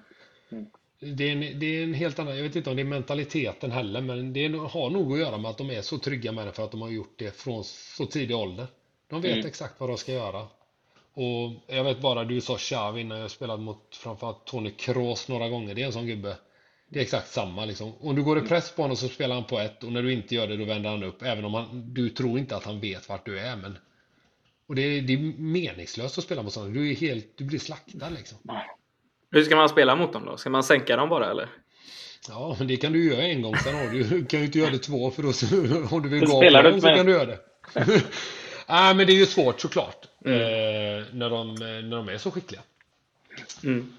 [0.52, 0.66] Mm.
[1.00, 3.72] Det är, en, det är en helt annan, jag vet inte om det är mentaliteten
[3.72, 6.52] heller, men det har nog att göra med att de är så trygga med det
[6.52, 8.68] för att de har gjort det från så tidig ålder.
[9.10, 9.46] De vet Mm.
[9.46, 10.48] exakt vad de ska göra.
[11.14, 15.50] Och jag vet bara, du sa Xavi innan jag spelade mot framförallt Tony Kroos några
[15.50, 15.76] gånger.
[15.76, 16.38] Det är en sån gubbe.
[16.94, 17.94] Det är exakt samma liksom.
[18.00, 20.14] Om du går i press på honom så spelar han på ett och när du
[20.14, 21.22] inte gör det då vänder han upp.
[21.22, 23.56] Även om han, du tror inte att han vet vart du är.
[23.56, 23.78] Men...
[24.68, 26.72] Och det är, det är meningslöst att spela mot sådana.
[26.72, 28.38] Du är helt, du blir slaktad liksom.
[29.32, 30.38] Hur ska man spela mot dem då?
[30.38, 31.50] Ska man sänka dem bara eller?
[32.28, 33.56] Ja, men det kan du göra en gång.
[33.58, 36.26] Sen har du, du kan ju inte göra det två för då om du vill
[36.26, 37.40] gå av inte så kan du göra det.
[38.68, 40.08] Nej, men det är ju svårt såklart.
[40.26, 40.42] Mm.
[40.42, 42.62] Eh, när, de, när de är så skickliga.
[43.64, 43.94] Mm.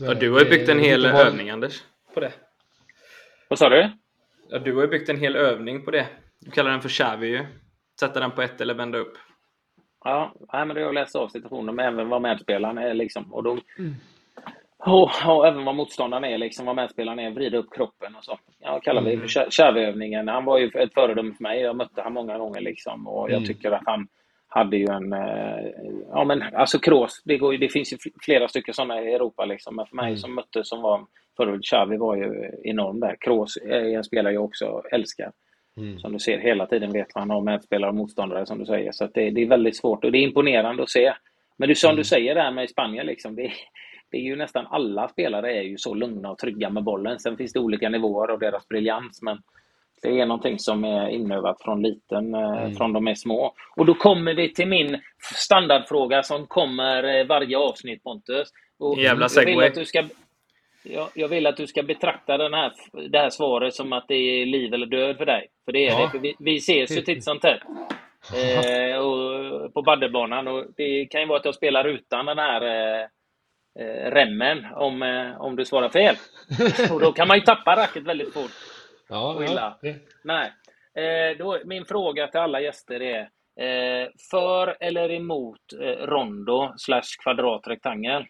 [0.00, 1.82] Ja, du har ju byggt en jag hel övning Anders.
[2.14, 2.32] På det.
[3.48, 3.90] Vad sa du?
[4.48, 6.06] Ja, du har ju byggt en hel övning på det.
[6.40, 7.46] Du kallar den för Xavi ju.
[8.00, 9.14] Sätta den på ett eller vända upp.
[10.04, 12.94] Ja, nej, men det är att läsa av situationen, men även vad medspelaren är.
[12.94, 13.34] Liksom.
[13.34, 13.94] Och, då, Mm.
[14.78, 18.38] och, och även vad motståndaren är, liksom, vad medspelaren är, vrida upp kroppen och så.
[18.60, 20.28] jag kallar det för kär- kärvövningen.
[20.28, 21.60] Han var ju ett föredöme för mig.
[21.60, 23.46] Jag mötte han många gånger liksom och jag Mm.
[23.46, 24.08] tycker att han
[24.56, 25.12] hade ju en...
[25.12, 25.66] eh,
[26.12, 29.44] Ja men alltså Kroos, det, går, det finns ju fl- flera stycken sådana i Europa
[29.44, 29.76] liksom.
[29.76, 30.16] Men för mig Mm.
[30.16, 33.16] som mötte som var föredöme, Xavi var ju enorm där.
[33.20, 35.32] Kroos är en spelare jag också älskar.
[35.76, 35.98] Mm.
[35.98, 38.92] Som du ser hela tiden vet han har medspelare och motståndare som du säger.
[38.92, 41.12] Så det, det är väldigt svårt och det är imponerande att se.
[41.58, 41.96] Men du, som Mm.
[41.96, 43.52] du säger där med Spanien, liksom, det,
[44.10, 47.18] det är ju nästan alla spelare är ju så lugna och trygga med bollen.
[47.18, 49.22] Sen finns det olika nivåer av deras briljans.
[49.22, 49.38] Men
[50.02, 52.76] det är någonting som är inövat från liten, eh, Mm.
[52.76, 53.54] från de är små.
[53.76, 55.00] Och då kommer vi till min
[55.34, 58.48] standardfråga som kommer eh, varje avsnitt Pontus.
[58.78, 59.68] Och Jävla jag vill segway.
[59.68, 60.04] att du ska
[60.82, 62.72] jag, jag vill att du ska betrakta den här,
[63.10, 65.46] det här svaret som att det är liv eller död för dig.
[65.64, 65.98] För det är Ja.
[66.04, 66.10] det.
[66.10, 67.60] För vi, vi ses ju titt som tätt.
[68.34, 70.48] Eh, och, på baddlebanan.
[70.48, 73.02] Och det kan ju vara att jag spelar utan den här eh,
[73.80, 76.16] eh, remmen om, eh, om du svarar fel.
[76.92, 78.50] Och då kan man ju tappa racket väldigt fort.
[79.08, 79.50] Ja, Och ja.
[79.50, 79.78] illa.
[79.82, 80.52] det- Nej.
[80.94, 83.20] Eh, då, min fråga till alla gäster är
[83.60, 88.24] eh, för eller emot eh, rondo slash kvadratrektangel?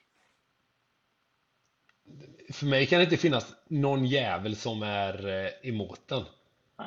[2.53, 6.25] För mig kan det inte finnas någon jävel som är eh, emot den.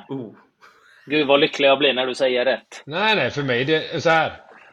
[0.08, 0.32] Oh.
[1.06, 2.82] Gud vad lycklig jag blir när du säger rätt.
[2.86, 4.32] Nej, nej, för mig det är så här.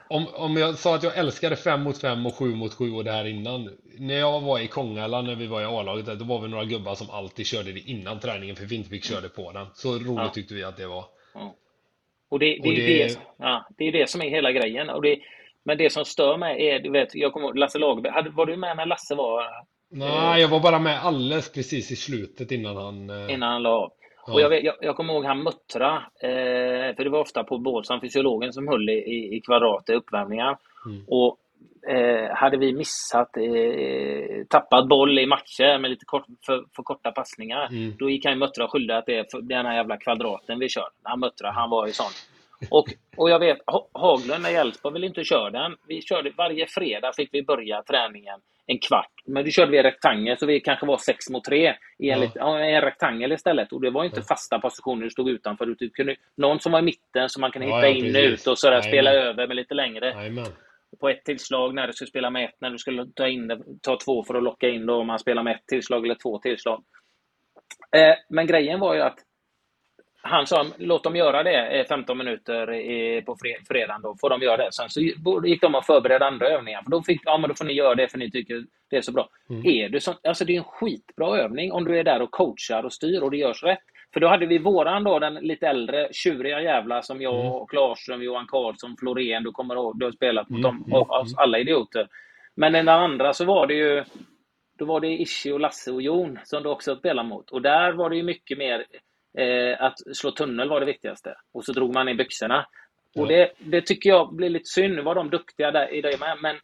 [0.09, 3.03] Om, om jag sa att jag älskade 5 mot 5 och 7 mot 7 och
[3.03, 3.69] det här innan.
[3.99, 6.95] När jag var i Kongala, när vi var i A-laget, då var vi några gubbar
[6.95, 9.67] som alltid körde det innan träningen för vi inte fick köra det på den.
[9.73, 10.29] Så roligt Ja.
[10.33, 11.05] tyckte vi att det var.
[12.29, 14.89] Och det, det, Och är det- det, ja, det är det som är hela grejen.
[14.89, 15.19] Och det,
[15.63, 18.29] men det som stör mig är, du vet, jag kommer ihåg Lasse Lagerberg.
[18.31, 19.43] Var du med när Lasse var
[19.91, 23.09] Nej, jag var bara med alldeles precis i slutet innan han...
[23.09, 23.91] eh, innan han la av?
[24.27, 24.33] Ja.
[24.33, 27.57] Och jag, vet, jag, jag kommer ihåg han muttra, eh, för det var ofta på
[27.57, 30.57] Bålsson, fysiologen, som höll i, i, i kvadrat i uppvärmningar.
[30.85, 31.03] Mm.
[31.07, 31.37] Och
[31.89, 37.11] eh, hade vi missat, eh, tappat boll i matcher med lite kort, för, för korta
[37.11, 37.93] passningar, Mm.
[37.99, 40.69] då gick han ju muttra och skyllde att det är den här jävla kvadraten vi
[40.69, 40.87] kör.
[41.03, 42.11] Han muttra, han var ju sån.
[42.71, 42.85] Och,
[43.17, 45.75] och jag vet, Ha- Haglund i Elfsborg ville inte köra den.
[45.87, 49.11] Vi körde, varje fredag fick vi börja träningen en kvart.
[49.25, 52.31] Men då körde vi rektangel, så vi kanske var sex mot tre i en, Ja.
[52.35, 53.73] ja, en rektangel istället.
[53.73, 55.65] Och det var inte fasta positioner du stod utanför.
[55.65, 58.13] Du typ kunde, någon som var i mitten som man kan Ja, hitta ja, in
[58.13, 58.41] precis.
[58.41, 60.09] ut och sådär, spela över med lite längre.
[60.09, 60.45] Jajamän.
[60.99, 63.97] På ett tillslag när du skulle spela med ett, när du skulle ta, in, ta
[64.05, 66.83] två för att locka in då om man spelar med ett tillslag eller två tillslag.
[67.95, 69.19] Eh, men grejen var ju att
[70.27, 74.01] han sa låt dem göra det eh, 15 minuter i- på fre- fredagen.
[74.01, 74.71] Då får de göra det.
[74.71, 75.01] Sen så
[75.45, 76.81] gick de och förberedde andra övningar.
[76.83, 79.01] För då, fick, ja, men då får ni göra det för ni tycker det är
[79.01, 79.29] så bra.
[79.65, 82.83] Är du som, alltså det är en skitbra övning om du är där och coachar
[82.83, 83.79] och styr och det görs rätt.
[84.13, 88.21] För då hade vi våran då, den lite äldre tjuriga jävla som jag och Klarström,
[88.23, 92.07] Johan Karlsson, Florén, du kommer ihåg, du har spelat mot dem, och oss alla idioter.
[92.55, 94.03] Men den andra så var det ju
[94.79, 97.49] då var det Ishi och Lasse och Jon som du också spelade mot.
[97.51, 98.85] Och där var det ju mycket mer
[99.37, 101.35] eh, att slå tunnel var det viktigaste.
[101.53, 102.65] Och så drog man i byxorna.
[103.15, 103.37] Och Ja.
[103.37, 104.95] det, det tycker jag blir lite synd.
[104.95, 106.37] Nu var de duktiga där, i det med.
[106.41, 106.55] Men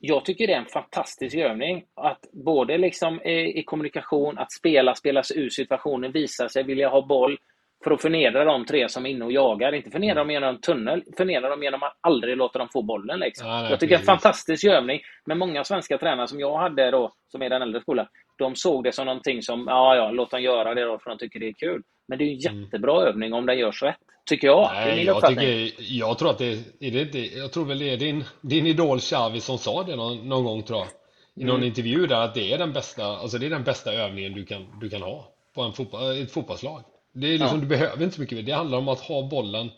[0.00, 1.84] jag tycker det är en fantastisk övning.
[1.94, 6.88] Att både liksom i, i kommunikation, att spela, spela sig ur situationen, visa sig vilja
[6.88, 7.38] ha boll.
[7.84, 9.72] För att förnedra de tre som är inne och jagar.
[9.74, 13.20] Inte förnedra dem genom tunnel, förnedra dem genom att aldrig låta dem få bollen.
[13.20, 13.48] Liksom.
[13.48, 15.00] Ja, jag tycker det är en fantastisk övning.
[15.24, 18.06] Men många svenska tränare som jag hade då, som är den äldre skolan,
[18.38, 21.18] de såg det som någonting som, ja, ja, låt dem göra det då, för de
[21.18, 21.82] tycker det är kul.
[22.08, 23.96] Men det är en jättebra övning om den görs rätt.
[24.26, 24.70] Tycker jag.
[24.74, 28.24] Nej, jag, tycker, jag tror att det är det jag tror väl det är din,
[28.40, 30.88] din idol Xavi som sa det någon, någon gång tror jag.
[31.34, 31.66] I någon Mm.
[31.68, 34.66] intervju där att det är den bästa, alltså det är den bästa övningen du kan,
[34.80, 36.82] du kan ha på en fotboll, ett fotbollslag.
[37.12, 37.60] Det är liksom, Ja.
[37.62, 39.70] du behöver inte så mycket, det handlar om att ha bollen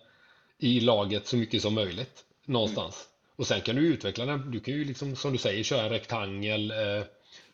[0.59, 3.09] i laget så mycket som möjligt någonstans.
[3.37, 5.89] Och sen kan du utveckla den, du kan ju liksom som du säger köra en
[5.91, 6.77] rektangel eh,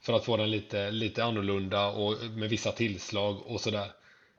[0.03, 3.93] för att få den lite, lite annorlunda och med vissa tillslag och sådär.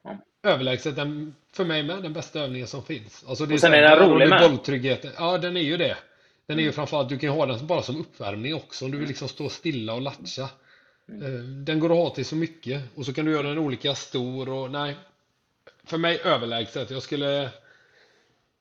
[0.03, 0.17] Ja.
[0.43, 3.25] Överlägset den, för mig med, den bästa övningen som finns.
[3.27, 4.37] Alltså det Och sen här, är den rolig med.
[4.37, 4.51] Mm.
[4.51, 5.11] bolltryggheten.
[5.17, 5.97] Ja, den är ju det.
[6.45, 8.97] Den är ju framförallt, du kan ju ha den bara som uppvärmning också om du
[8.97, 10.49] vill liksom stå stilla och latcha.
[11.09, 11.35] Mm.
[11.35, 13.95] Eh, Den går att ha till så mycket och så kan du göra den olika
[13.95, 14.95] stor och nej.
[15.83, 16.91] För mig överlägset.
[16.91, 17.49] Jag skulle...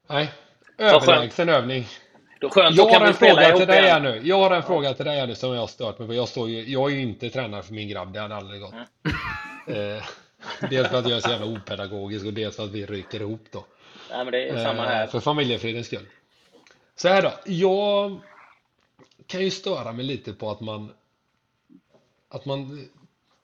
[0.08, 0.32] Nej.
[0.78, 1.86] Överlägsen övning.
[2.40, 4.02] Då skönt, Jag har en fråga till dig igen.
[4.02, 4.20] nu.
[4.24, 6.14] Jag har en fråga till dig här nu som jag har stört mig på.
[6.14, 8.74] Jag, står ju, jag är ju inte tränare för min grabb, det hade aldrig gått.
[9.66, 10.04] Eh,
[10.70, 13.44] dels för att jag är så jävla opedagogisk och dels för att vi ryker ihop
[13.50, 13.64] då.
[14.10, 15.06] Nej, men det är samma Eh, här.
[15.06, 16.06] För familjefridens skull.
[16.96, 17.32] Så här då.
[17.44, 18.20] Jag
[19.26, 20.92] kan ju störa mig lite på att man
[22.28, 22.88] att man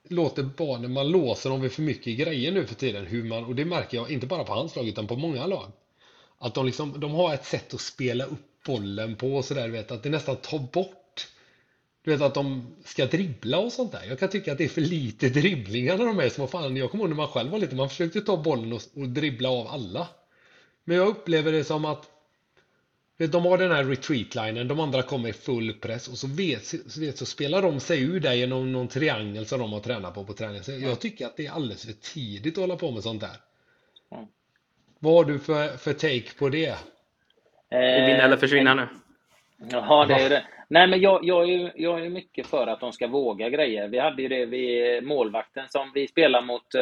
[0.08, 3.06] låter barnen, man låser dem vid för mycket grejer nu för tiden.
[3.06, 5.72] Hur man, och det märker jag inte bara på hans lag utan på många lag.
[6.38, 9.90] Att de liksom, de har ett sätt att spela upp bollen på och sådär, vet
[9.90, 11.28] att det nästan tar bort
[12.02, 14.04] Du vet att de ska dribbla och sånt där.
[14.08, 16.46] Jag kan tycka att det är för lite dribblingar när de är små.
[16.46, 17.76] Fan, jag kommer ihåg när man själv var liten.
[17.76, 20.08] Man försökte ta bollen och, och dribbla av alla.
[20.84, 22.10] Men jag upplever det som att
[23.18, 26.64] vet, de har den här retreat-linen, de andra kommer i full press och så, vet,
[26.64, 30.14] så, vet, så spelar de sig ur där genom någon triangel som de har tränat
[30.14, 30.64] på på träningen.
[30.64, 33.36] Så jag tycker att det är alldeles för tidigt att hålla på med sånt där.
[34.98, 36.76] Vad har du för, för take på det?
[37.70, 38.88] Eh, Vinna eller försvinna nu?
[39.70, 40.44] Jaha, det är det.
[40.68, 43.88] Nej, men jag, jag, är, jag är mycket för att de ska våga grejer.
[43.88, 46.74] Vi hade ju det vid målvakten som vi spelade mot,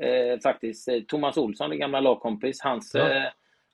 [0.00, 2.60] eh, faktiskt, eh, Thomas Olsson, din gamla lagkompis.
[2.62, 3.10] Hans ja.
[3.10, 3.22] eh,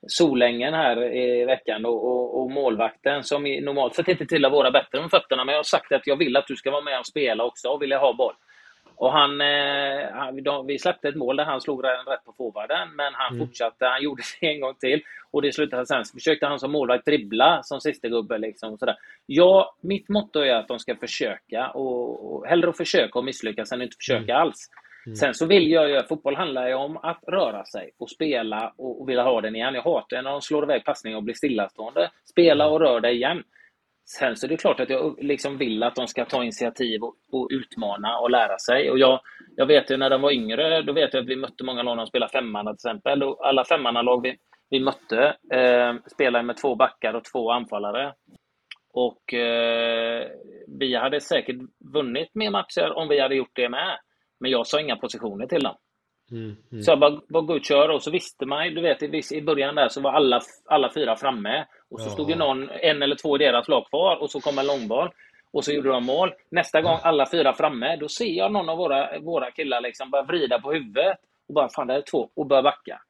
[0.07, 5.01] Solängen här i veckan och, och, och målvakten som normalt sett inte tillhör våra bättre
[5.01, 5.45] med fötterna.
[5.45, 7.67] Men jag har sagt att jag vill att du ska vara med och spela också
[7.69, 8.33] och vill ha boll.
[8.95, 13.13] Och han, eh, vi släppte ett mål där han slog den rätt på forwarden, men
[13.13, 13.47] han mm.
[13.47, 13.85] fortsatte.
[13.85, 15.01] Han gjorde det en gång till.
[15.31, 16.05] Och det slutade sen.
[16.05, 18.37] Så försökte han som målvakt dribbla som sista gubbe.
[18.37, 18.95] Liksom, sådär.
[19.25, 21.69] Ja, mitt motto är att de ska försöka.
[21.69, 24.41] Och, och hellre att försöka och misslyckas än att inte försöka mm.
[24.41, 24.69] alls.
[25.05, 25.15] Mm.
[25.15, 29.01] Sen så vill jag ju, fotboll handlar ju om att röra sig och spela och,
[29.01, 29.73] och vilja ha den igen.
[29.73, 32.09] Jag hatar när de slår iväg passningar och blir stillastående.
[32.29, 33.43] Spela och rör dig igen.
[34.05, 37.15] Sen så är det klart att jag liksom vill att de ska ta initiativ och,
[37.31, 38.91] och utmana och lära sig.
[38.91, 39.19] Och jag,
[39.55, 41.97] jag vet ju när de var yngre, då vet jag att vi mötte många lag
[41.97, 43.23] som spelade femmanna till exempel.
[43.23, 44.37] Och alla femmannalag vi,
[44.69, 48.13] vi mötte eh, spelade med två backar och två anfallare.
[48.93, 50.27] Och eh,
[50.79, 51.57] vi hade säkert
[51.93, 53.97] vunnit mer matcher om vi hade gjort det med.
[54.39, 55.75] Men jag sa inga positioner till dem.
[56.31, 56.83] Mm, mm.
[56.83, 59.41] Så jag bara, bara gå ut och köra och så visste man du vet i
[59.41, 61.65] början där så var alla, alla fyra framme.
[61.93, 64.57] Och så stod ju någon, en eller två i deras lag kvar och så kom
[64.59, 65.09] en långboll.
[65.53, 66.33] Och så gjorde de mål.
[66.51, 70.23] Nästa gång alla fyra framme, då ser jag någon av våra, våra killar liksom börja
[70.23, 71.17] vrida på huvudet.
[71.47, 72.29] Och bara, fan det är två.
[72.35, 73.01] Och börja backa.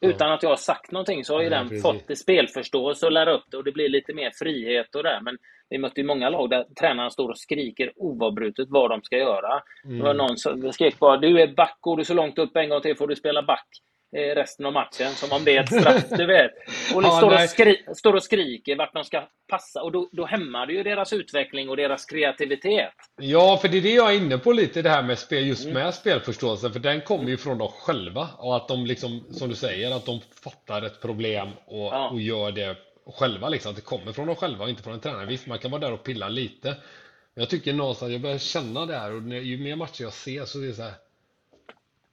[0.00, 1.82] Utan att jag har sagt någonting så har ju ja, den precis.
[1.82, 5.20] fått spelförståelse och lära upp det och det blir lite mer frihet och det.
[5.22, 5.36] Men
[5.68, 9.62] vi mötte ju många lag där tränaren står och skriker oavbrutet vad de ska göra.
[9.84, 9.98] Mm.
[9.98, 10.26] Det var mm.
[10.26, 12.96] någon som skrek bara du är back, går du så långt upp en gång till
[12.96, 13.68] får du spela back
[14.16, 16.52] resten av matchen som om det är ett straff, du vet.
[16.94, 20.26] Och ja, står, och skri står, och skriker vart de ska passa och då, då
[20.26, 22.94] hämmar det ju deras utveckling och deras kreativitet.
[23.16, 25.64] Ja, för det är det jag är inne på lite det här med spel, just
[25.64, 25.74] mm.
[25.74, 29.54] med spelförståelse, för den kommer ju från dem själva och att de liksom, som du
[29.54, 32.08] säger, att de fattar ett problem och, ja.
[32.08, 32.76] och gör det
[33.18, 35.26] själva liksom, att det kommer från dem själva och inte från en tränare.
[35.26, 36.68] Visst, man kan vara där och pilla lite.
[37.34, 40.44] Men jag tycker någonstans, jag börjar känna det här och ju mer matcher jag ser
[40.44, 40.94] så är det så här,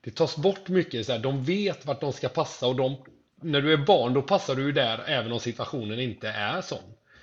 [0.04, 2.96] det tas bort mycket, så här, de vet vart de ska passa och de,
[3.42, 6.78] när du är barn då passar du ju där även om situationen inte är sån.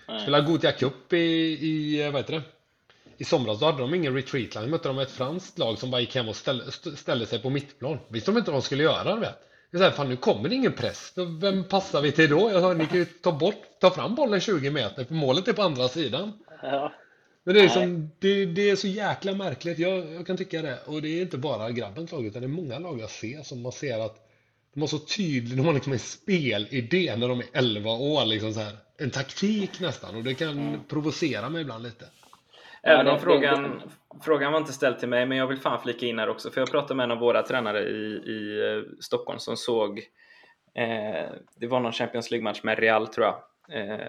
[0.08, 0.22] Mm.
[0.22, 2.42] Spelade Gothia Cup i, i, vad heter det?
[3.18, 6.02] I somras då hade de ingen retreat line, mötte de ett franskt lag som bara
[6.02, 7.98] gick hem och ställde, ställde sig på mittplan.
[8.08, 9.40] Visste de inte vad de skulle göra, vet.
[9.72, 11.14] Det är så här, fan nu kommer det ingen press.
[11.42, 12.52] Vem passar vi till då?
[12.52, 15.54] Jag hör, ni kan ju ta bort, ta fram bollen 20 meter, för målet är
[15.54, 16.34] på andra sidan.
[16.62, 16.94] Ja.
[17.44, 19.80] Men det är, liksom, det, det, är så jäkla märkligt.
[19.80, 20.80] Jag, jag, kan tycka det.
[20.86, 23.62] Och det är inte bara grabbens lag, utan det är många lag jag ser som
[23.62, 24.28] man ser att
[24.74, 28.26] de har så tydligt, de har liksom en spelidé när de är 11 år.
[28.26, 30.16] Liksom så här, en taktik nästan.
[30.16, 30.80] Och det kan mm.
[30.90, 32.06] provocera mig ibland lite.
[32.84, 33.82] Även om frågan,
[34.22, 36.52] frågan var inte ställd till mig, men jag vill fan flika in här också.
[36.52, 40.00] För jag pratade med en av våra tränare i, i eh, Stockholm som såg,
[40.76, 43.36] eh, det var någon Champions League-match med Real tror jag.
[43.80, 44.08] Eh,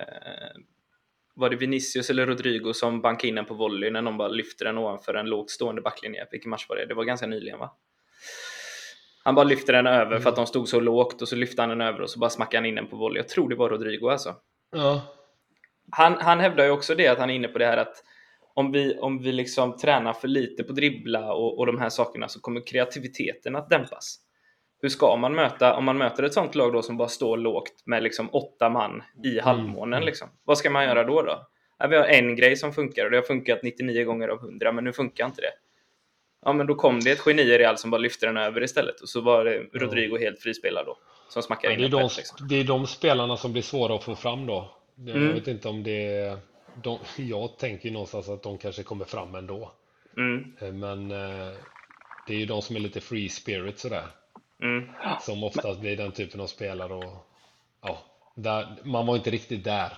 [1.34, 4.64] var det Vinicius eller Rodrigo som bankade in den på volley när någon bara lyfter
[4.64, 6.26] den ovanför en lågt stående backlinje?
[6.30, 6.86] Vilken match var det?
[6.86, 7.76] Det var ganska nyligen va?
[9.24, 11.68] Han bara lyfte den över för att de stod så lågt och så lyfte han
[11.68, 13.20] den över och så bara smackade han in den på volley.
[13.20, 14.34] Jag tror det var Rodrigo alltså.
[14.72, 15.02] Ja.
[15.90, 18.02] Han, han hävdar ju också det att han är inne på det här att
[18.54, 22.28] om vi, om vi liksom tränar för lite på dribbla och, och de här sakerna
[22.28, 24.18] så kommer kreativiteten att dämpas.
[24.82, 27.82] Hur ska man möta, om man möter ett sånt lag då som bara står lågt
[27.84, 29.44] med liksom åtta man i mm.
[29.44, 30.06] halvmånen, mm.
[30.06, 31.22] liksom, vad ska man göra då?
[31.22, 31.46] då?
[31.78, 34.72] Ja, vi har en grej som funkar och det har funkat 99 gånger av 100,
[34.72, 35.52] men nu funkar inte det.
[36.44, 39.00] Ja, men då kom det ett geni i Real som bara lyfte den över istället
[39.00, 40.98] och så var det Rodrigo helt frispelad då.
[41.28, 42.48] Som smackar ja, in det är, de, liksom.
[42.48, 44.70] det är de spelarna som blir svåra att få fram då.
[44.96, 45.34] Jag mm.
[45.34, 46.38] vet inte om det är
[46.82, 49.72] de, jag tänker ju någonstans att de kanske kommer fram ändå.
[50.16, 50.56] Mm.
[50.60, 51.52] Eh, men eh,
[52.26, 54.06] det är ju de som är lite free spirit sådär.
[54.62, 54.88] Mm.
[55.20, 57.26] Som oftast blir den typen av spelare och
[57.82, 57.98] ja,
[58.34, 59.92] där, man var inte riktigt där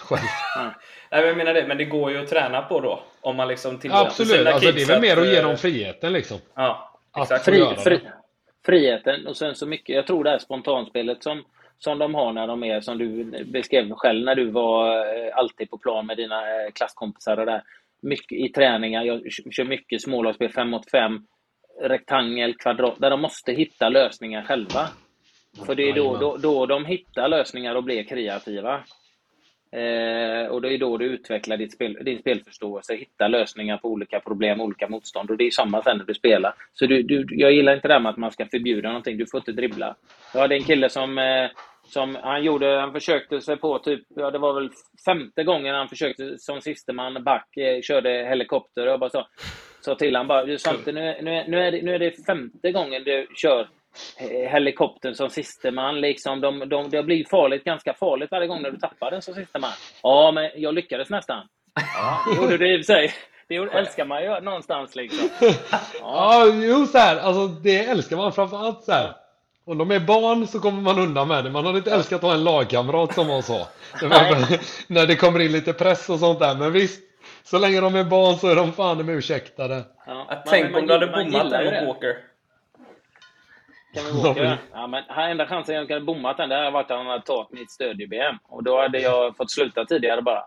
[0.00, 0.20] själv.
[1.10, 3.02] Nej, jag menar det, men det går ju att träna på då.
[3.20, 6.38] Om man liksom Absolut, alltså, det är väl mer att ge dem eh, friheten liksom.
[6.54, 7.44] Ja, exakt.
[7.44, 8.00] Fri, fri,
[8.66, 11.44] friheten och sen så mycket, jag tror det här spontanspelet som
[11.78, 15.70] som de har när de är, som du beskrev själv, när du var eh, alltid
[15.70, 17.62] på plan med dina eh, klasskompisar och där.
[18.00, 21.26] Mycket i träningar, jag kör mycket smålagsspel 5 mot 5,
[21.80, 24.88] rektangel, kvadrat, där de måste hitta lösningar själva.
[25.66, 28.84] För det är då, då, då de hittar lösningar och blir kreativa.
[29.72, 34.20] Eh, och det är då du utvecklar ditt spel, din spelförståelse, hittar lösningar på olika
[34.20, 35.30] problem, olika motstånd.
[35.30, 36.54] Och det är samma sen när du spelar.
[36.72, 39.18] Så du, du, jag gillar inte det här med att man ska förbjuda någonting.
[39.18, 39.96] Du får inte dribbla.
[40.34, 41.50] Jag hade en kille som, eh,
[41.86, 44.70] som han gjorde, han försökte sig på typ, ja det var väl
[45.06, 48.86] femte gången han försökte som sisteman back, eh, körde helikopter.
[48.86, 49.26] Och jag bara sa,
[49.86, 53.04] sa till honom bara, Svante, nu, nu, nu, är det, nu är det femte gången
[53.04, 53.68] du kör
[54.18, 56.00] Eh, helikoptern som sisteman.
[56.00, 59.34] Liksom, de, de, det blir farligt, ganska farligt varje gång när du tappar den som
[59.34, 59.70] sisteman.
[60.02, 61.48] Ja, men jag lyckades nästan.
[61.74, 63.14] Ja, det gjorde du i och för sig.
[63.48, 65.28] Det älskar man ju någonstans liksom.
[65.40, 65.52] Ja,
[66.00, 69.12] ja jo så här, alltså det älskar man framförallt så här.
[69.66, 71.50] Om de är barn så kommer man undan med det.
[71.50, 73.66] Man hade inte älskat att ha en lagkamrat som var så.
[74.86, 76.54] när det kommer in lite press och sånt där.
[76.54, 77.00] Men visst,
[77.46, 79.84] så länge de är barn så är de fan med ursäktade.
[80.06, 82.16] Ja, Tänk om du hade bommat där mot Walker.
[83.94, 84.58] Kan vi åka?
[84.72, 87.52] Ja, men enda chansen jag kunde bommat den, det hade varit att han hade tagit
[87.52, 88.38] mitt stöd-BM.
[88.42, 90.40] Och då hade jag fått sluta tidigare bara.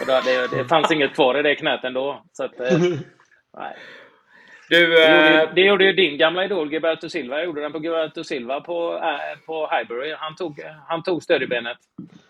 [0.00, 2.22] Och då hade, det fanns inget kvar i det knät ändå.
[2.32, 2.78] Så att, eh,
[3.58, 3.76] nej.
[4.68, 7.36] Du, det, gjorde, eh, det gjorde ju din gamla idol Gilberto Silva.
[7.36, 10.14] Jag gjorde den på Gilberto Silva på, äh, på Highbury.
[10.18, 11.78] Han tog, han tog stödjebenet.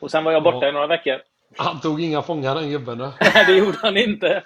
[0.01, 0.69] Och sen var jag borta ja.
[0.69, 1.21] i några veckor.
[1.57, 2.99] Han tog inga fångar den gubben?
[2.99, 4.45] Nej, det gjorde han inte.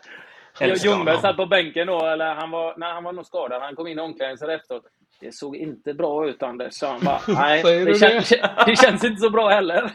[0.60, 3.62] Ljungberg satt på bänken då, eller han var, nej, han var nog skadad.
[3.62, 4.82] Han kom in i omklädningsrummet efteråt.
[5.20, 7.20] Det såg inte bra ut Anders, sa han bara.
[7.28, 8.22] Nej, det, kän,
[8.66, 8.76] det?
[8.76, 9.90] känns inte så bra heller.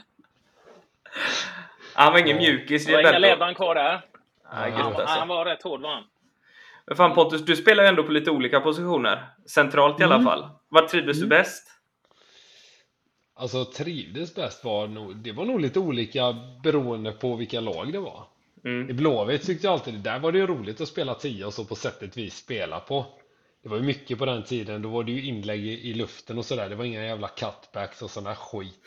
[1.95, 2.85] Han var ingen mjukis.
[2.85, 4.01] Det var inga ledband kvar där.
[4.53, 5.19] Nej, han, alltså.
[5.19, 6.03] han var rätt hård var han.
[6.87, 9.25] Men fan Pontus, du spelar ju ändå på lite olika positioner.
[9.49, 10.25] Centralt i alla mm.
[10.25, 10.49] fall.
[10.69, 11.29] Var trivdes mm.
[11.29, 11.67] du bäst?
[13.37, 17.99] Alltså trivdes bäst var nog, det var nog lite olika beroende på vilka lag det
[17.99, 18.23] var.
[18.65, 18.89] Mm.
[18.89, 21.65] I Blåvitt tyckte jag alltid, där var det ju roligt att spela 10 och så
[21.65, 23.05] på sättet vi spelar på.
[23.63, 26.45] Det var ju mycket på den tiden, då var det ju inlägg i, luften och
[26.45, 26.69] sådär.
[26.69, 28.79] Det var inga jävla cutbacks och sån där skit.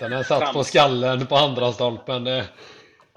[0.00, 2.24] Den här satt på skallen på andra stolpen.
[2.24, 2.48] Det,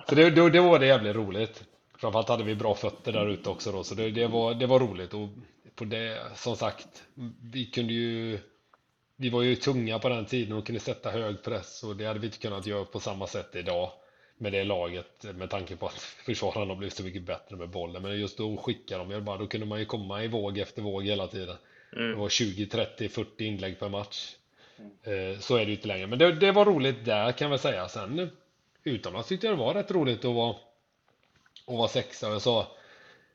[0.10, 1.64] så det, det, det var det jävligt roligt.
[1.98, 4.80] Framförallt hade vi bra fötter där ute också då, så det, det, var, det var
[4.80, 5.14] roligt.
[5.14, 5.30] Och
[5.76, 7.04] på det, som sagt,
[7.52, 8.40] vi kunde ju
[9.22, 12.20] vi var ju tunga på den tiden och kunde sätta hög press och det hade
[12.20, 13.92] vi inte kunnat göra på samma sätt idag
[14.38, 18.02] med det laget med tanke på att försvararna blivit så mycket bättre med bollen.
[18.02, 20.82] Men just då skickade de ju bara, då kunde man ju komma i våg efter
[20.82, 21.56] våg hela tiden.
[21.94, 22.10] Mm.
[22.10, 24.36] Det var 20, 30, 40 inlägg per match.
[25.06, 25.42] Mm.
[25.42, 26.08] Så är det ju inte längre.
[26.08, 27.88] Men det, det, var roligt där kan jag väl säga.
[27.88, 28.30] Sen
[28.84, 30.56] utomlands tyckte jag det var rätt roligt att vara,
[31.66, 32.30] att vara sexa.
[32.30, 32.68] Jag sa,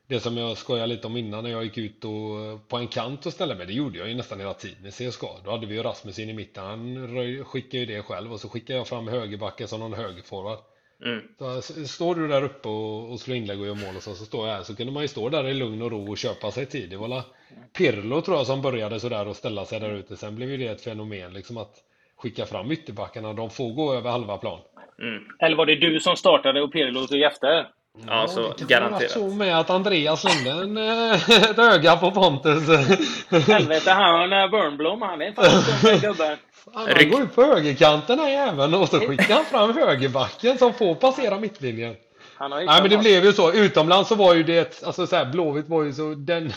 [0.07, 3.25] det som jag skojade lite om innan när jag gick ut och, på en kant
[3.25, 5.27] och ställde mig, det gjorde jag ju nästan hela tiden i CSKA.
[5.43, 8.49] Då hade vi ju Rasmus in i mitten, han skickade ju det själv och så
[8.49, 10.59] skickade jag fram högerbacken som någon högerforward.
[11.05, 11.21] Mm.
[11.61, 14.25] Så står du där uppe och, och slår inlägg och gör mål och så, så
[14.25, 16.51] står jag här så kunde man ju stå där i lugn och ro och köpa
[16.51, 16.89] sig tid.
[16.89, 17.23] Det var
[17.77, 20.17] Pirlo tror jag som började sådär och ställa sig där ute.
[20.17, 21.75] Sen blev ju det ett fenomen liksom att
[22.15, 23.33] skicka fram ytterbackarna.
[23.33, 24.59] De får gå över halva plan.
[24.99, 25.23] Mm.
[25.39, 27.69] Eller var det du som startade och Pirlo tog efter?
[28.07, 29.11] Ja, så det garanterat.
[29.11, 32.67] så med att Andreas slängde en, eh, ett öga på Pontus.
[33.47, 36.37] Helvete, han Burnblom, han är fan en gubben.
[36.73, 40.95] Han går ut på högerkanten här jäveln och så skickar han fram högerbacken som får
[40.95, 41.95] passera mittlinjen.
[42.39, 43.51] Nej men det blev ju så.
[43.51, 46.53] Utomlands så var ju det, alltså så här, Blåvitt var ju så, den,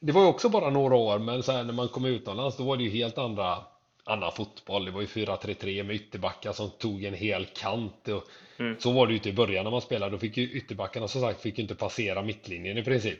[0.00, 2.64] det var ju också bara några år men så här, när man kom utomlands då
[2.64, 3.56] var det ju helt andra,
[4.04, 4.84] annan fotboll.
[4.84, 8.08] Det var ju 4-3-3 med ytterbackar som tog en hel kant.
[8.08, 8.24] Och,
[8.58, 8.76] mm.
[8.78, 10.12] Så var det ju inte i början när man spelade.
[10.12, 13.18] Då fick ju ytterbackarna som sagt fick ju inte passera mittlinjen i princip.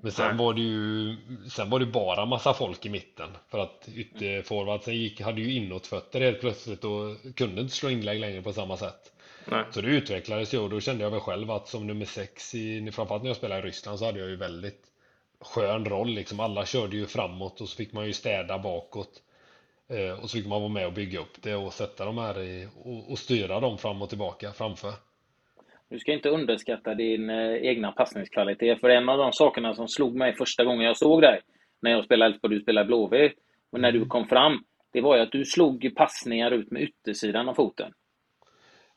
[0.00, 1.16] Men sen var det ju
[1.50, 6.20] Sen var det bara massa folk i mitten För att ytterforwardsen gick, hade ju inåtfötter
[6.20, 9.12] helt plötsligt och kunde inte slå inlägg längre på samma sätt
[9.50, 9.64] Nej.
[9.70, 12.90] Så det utvecklades ju och då kände jag väl själv att som nummer sex i,
[12.92, 14.82] framförallt när jag spelade i Ryssland så hade jag ju väldigt
[15.40, 16.40] skön roll liksom.
[16.40, 19.22] Alla körde ju framåt och så fick man ju städa bakåt.
[19.90, 22.42] Eh, och så fick man vara med och bygga upp det och sätta dem här
[22.42, 24.92] i och, och styra dem fram och tillbaka framför.
[25.90, 30.14] Du ska inte underskatta din eh, egna passningskvalitet, för en av de sakerna som slog
[30.14, 31.40] mig första gången jag såg dig,
[31.80, 33.32] när jag spelade Elfsborg du spelade Blåvitt,
[33.72, 37.48] och när du kom fram, det var ju att du slog passningar ut med yttersidan
[37.48, 37.92] av foten.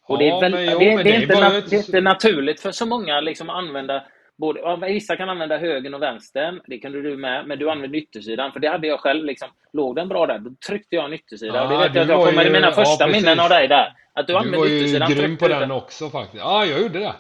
[0.04, 2.86] Och det, är väl, det, det, är inte, nat det är inte naturligt för så
[2.86, 4.04] många liksom att använda
[4.42, 7.98] Både, ja, vissa kan använda höger och vänstern, det kunde du med, men du använde
[7.98, 9.26] yttersidan, för det hade jag själv.
[9.26, 11.64] Liksom, låg den bra där, då tryckte jag en yttersida.
[11.64, 13.94] Och det vet jag att jag kommer i mina första ja, minnen av dig där.
[14.14, 15.10] Att du, du använde yttersidan.
[15.10, 16.44] Du var ju grym på den också faktiskt.
[16.44, 17.14] Ja, jag gjorde det.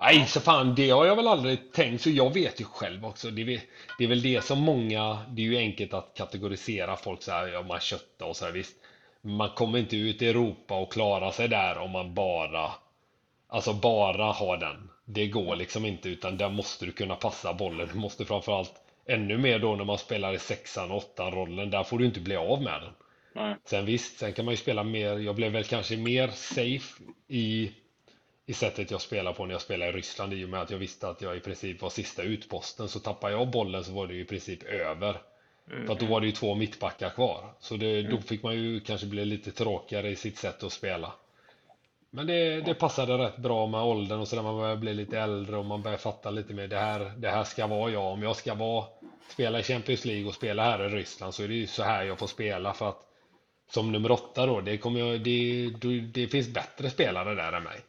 [0.00, 3.30] Nej, så fan, det har jag väl aldrig tänkt, så jag vet ju själv också.
[3.30, 3.60] Det är,
[3.98, 7.48] det är väl det som många, det är ju enkelt att kategorisera folk så här,
[7.48, 8.76] ja, man köttar och så här, visst.
[9.20, 12.70] Man kommer inte ut i Europa och klara sig där om man bara,
[13.48, 17.88] alltså bara har den det går liksom inte utan där måste du kunna passa bollen.
[17.92, 18.72] Du måste framförallt
[19.06, 21.70] ännu mer då när man spelar i sexan och åttan rollen.
[21.70, 22.92] Där får du inte bli av med den.
[23.32, 23.56] Nej.
[23.64, 25.18] Sen visst, sen kan man ju spela mer.
[25.18, 27.72] Jag blev väl kanske mer safe i
[28.46, 30.78] i sättet jag spelar på när jag spelar i Ryssland i och med att jag
[30.78, 32.88] visste att jag i princip var sista utposten.
[32.88, 35.16] Så tappade jag bollen så var det ju i princip över.
[35.86, 37.54] För att då var det ju två mittbackar kvar.
[37.60, 41.12] Så det, då fick man ju kanske bli lite tråkigare i sitt sätt att spela.
[42.10, 45.18] Men det, det passade rätt bra med åldern och så när man börjar bli lite
[45.18, 48.12] äldre och man börjar fatta lite mer det här, det här ska vara jag.
[48.12, 48.84] Om jag ska vara,
[49.28, 52.04] spela i Champions League och spela här i Ryssland så är det ju så här
[52.04, 53.04] jag får spela för att
[53.70, 57.62] som nummer åtta då, det, kommer jag, det, det, det finns bättre spelare där än
[57.62, 57.80] mig.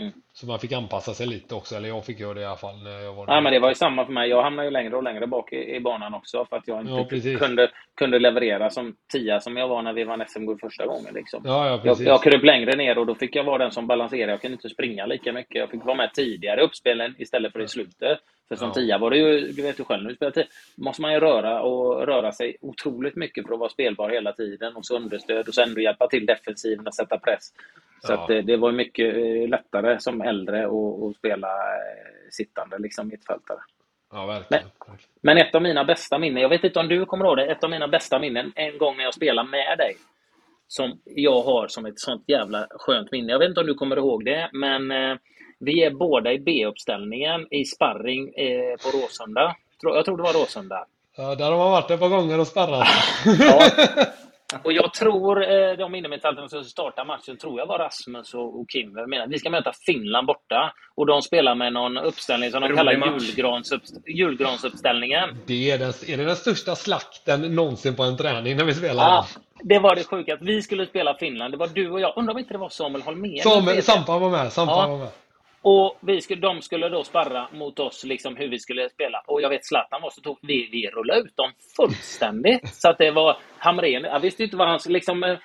[0.00, 0.12] Mm.
[0.32, 2.82] Så man fick anpassa sig lite också, eller jag fick göra det i alla fall
[2.82, 4.28] när jag var Nej, men det var ju samma för mig.
[4.28, 7.28] Jag hamnade ju längre och längre bak i, i banan också för att jag inte
[7.30, 11.14] Ja, kunde, kunde leverera som tia som jag var när vi vann SM-guld första gången.
[11.14, 11.42] Liksom.
[11.44, 14.32] Ja, ja, Jag, jag kröp längre ner och då fick jag vara den som balanserade.
[14.32, 15.56] Jag kunde inte springa lika mycket.
[15.56, 18.18] Jag fick vara med tidigare i uppspelen istället för i slutet.
[18.48, 18.74] För som Ja.
[18.74, 20.44] tia var det ju, du vet ju själv, när du spelar tia,
[20.76, 24.76] måste man ju röra och röra sig otroligt mycket för att vara spelbar hela tiden.
[24.76, 27.52] Och så understöd och sen ändå hjälpa till defensiven och sätta press.
[28.02, 28.18] Så Ja.
[28.22, 32.78] att det, det var ju mycket eh, lättare som äldre att att spela eh, sittande
[32.78, 33.58] liksom mittfältare.
[34.12, 34.64] Ja, verkligen.
[35.22, 37.64] Men ett av mina bästa minnen, jag vet inte om du kommer ihåg det, ett
[37.64, 39.96] av mina bästa minnen en gång när jag spelade med dig.
[40.68, 43.32] Som jag har som ett sånt jävla skönt minne.
[43.32, 45.16] Jag vet inte om du kommer ihåg det, men eh,
[45.58, 49.56] vi är båda i B-uppställningen i sparring eh, på Råsunda.
[49.82, 50.84] Jag tror det var Råsunda.
[51.16, 52.88] Ja, där har man varit ett par gånger och sparrat.
[53.40, 53.70] Ja.
[54.64, 58.68] Och jag tror, eh, de innermittfältarna som startar matchen, tror jag var Rasmus och, och
[58.70, 58.96] Kim.
[58.96, 60.72] Jag menar, vi ska möta Finland borta.
[60.94, 63.22] Och de spelar med någon uppställning som de Rolig kallar match.
[63.22, 65.36] julgransuppst- julgransuppställningen.
[65.46, 69.04] Det är, den, är det den största slakten någonsin på en träning när vi spelar?
[69.04, 69.26] Ja,
[69.62, 70.34] det var det sjuka.
[70.34, 71.54] att Vi skulle spela Finland.
[71.54, 72.12] Det var du och jag.
[72.16, 73.42] Undrar om inte det var Samuel Holmér?
[73.42, 74.52] Samuel, Sampa var med.
[74.52, 74.86] Sampa Ja.
[74.86, 75.08] var med.
[75.68, 79.22] Och vi skulle, de skulle då sparra mot oss liksom hur vi skulle spela.
[79.26, 82.68] Och jag vet Zlatan var så tog vi, vi rullade ut dem fullständigt.
[82.74, 84.02] Så att det var Hamrén.
[84.04, 85.22] Jag visste inte vad han skulle liksom...
[85.24, 85.36] eh,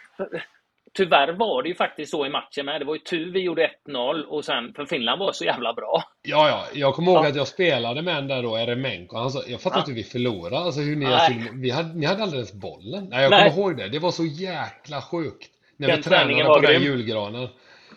[0.93, 2.81] Tyvärr var det ju faktiskt så i matchen med.
[2.81, 6.03] Det var ju tur vi gjorde 1-0 och sen, för Finland var så jävla bra.
[6.21, 6.65] Ja, ja.
[6.73, 7.29] Jag kommer ihåg Ja.
[7.29, 9.17] att jag spelade med en där då, Eremenko.
[9.17, 9.79] Han sa, jag fattar Ja.
[9.79, 10.57] inte hur vi förlorade.
[10.57, 13.07] Alltså hur ni, alltså, vi hade, ni hade alldeles bollen.
[13.09, 13.49] Nej, jag Nej.
[13.49, 13.87] kommer ihåg det.
[13.89, 15.49] Det var så jäkla sjukt.
[15.77, 17.47] När Den vi tränade på den julgranen.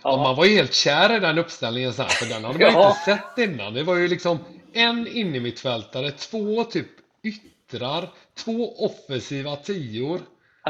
[0.05, 0.11] Ja.
[0.11, 2.89] Ja, man var ju helt kär i den uppställningen sen, för den hade man Ja.
[2.89, 3.75] inte sett innan.
[3.75, 4.39] Det var ju liksom
[4.73, 6.87] en innermittfältare, två typ
[7.23, 8.09] yttrar,
[8.45, 10.21] två offensiva tior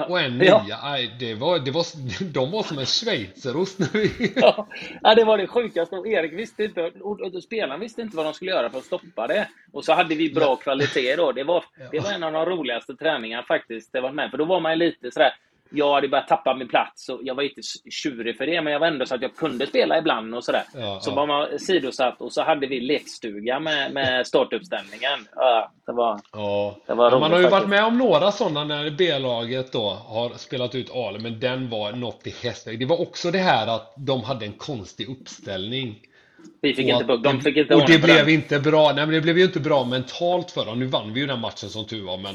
[0.08, 0.62] och en Ja.
[0.64, 0.78] nia.
[0.82, 1.84] Nej, det var, det var,
[2.32, 3.78] de var som en schweizerost.
[4.36, 4.66] Ja,
[5.02, 5.96] ja, det var det sjukaste.
[5.96, 9.48] Erik visste inte, och spelarna visste inte vad de skulle göra för att stoppa det.
[9.72, 11.32] Och så hade vi bra kvalitet då.
[11.32, 13.92] Det var, det var en av de roligaste träningarna faktiskt.
[13.92, 14.30] Det var med.
[14.30, 15.34] För då var man lite sådär,
[15.70, 17.60] jag hade börjat tappa min plats och jag var inte
[17.90, 20.62] tjurig för det, men jag var ändå så att jag kunde spela ibland och sådär.
[20.74, 21.14] Ja, så ja.
[21.14, 25.26] var man sidosatt och så hade vi lekstuga med, med startuppställningen.
[25.36, 27.70] Ja, det var, Ja, Det var Ja, man roligt har ju varit faktiskt.
[27.70, 32.26] med om några sådana när B-laget då har spelat ut Ale, men den var något
[32.26, 32.78] i hästväg.
[32.78, 36.00] Det var också det här att de hade en konstig uppställning.
[36.60, 38.34] Vi fick Och inte, att de det- fick inte Och det blev den.
[38.34, 38.86] inte bra.
[38.86, 40.78] Nej, men det blev ju inte bra mentalt för dem.
[40.78, 42.34] Nu vann vi ju den matchen som tur var, men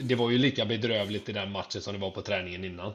[0.00, 2.92] det var ju lika bedrövligt i den matchen som det var på träningen innan.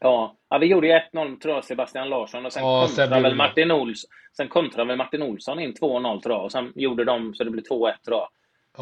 [0.00, 3.34] Ja, ja vi gjorde ju 1-0 tror jag, Sebastian Larsson och sen Ja, kontrade väl
[3.34, 4.10] Martin Olsson.
[4.36, 7.50] Sen kontrade väl Martin Olsson in 2-0 tror jag och sen gjorde de så det
[7.50, 7.68] blev 2-1
[8.04, 8.28] tror jag.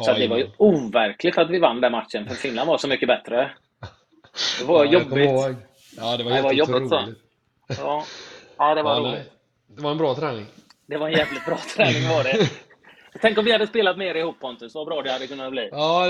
[0.05, 2.87] Så Ja, det var ju overkligt att vi vann den matchen för Finland var så
[2.87, 3.51] mycket bättre.
[4.59, 5.29] Det var Ja, jobbigt.
[5.97, 6.95] Ja, det var Det helt var jobbigt, så.
[6.99, 7.19] otroligt.
[7.77, 8.03] Ja.
[8.57, 9.31] ja, det var roligt.
[9.75, 10.45] Det var en bra träning.
[10.89, 12.49] Det var en jävligt bra träning var det.
[13.21, 15.69] Tänk om vi hade spelat mer ihop Pontus, vad bra det hade kunnat bli.
[15.71, 16.05] Ja,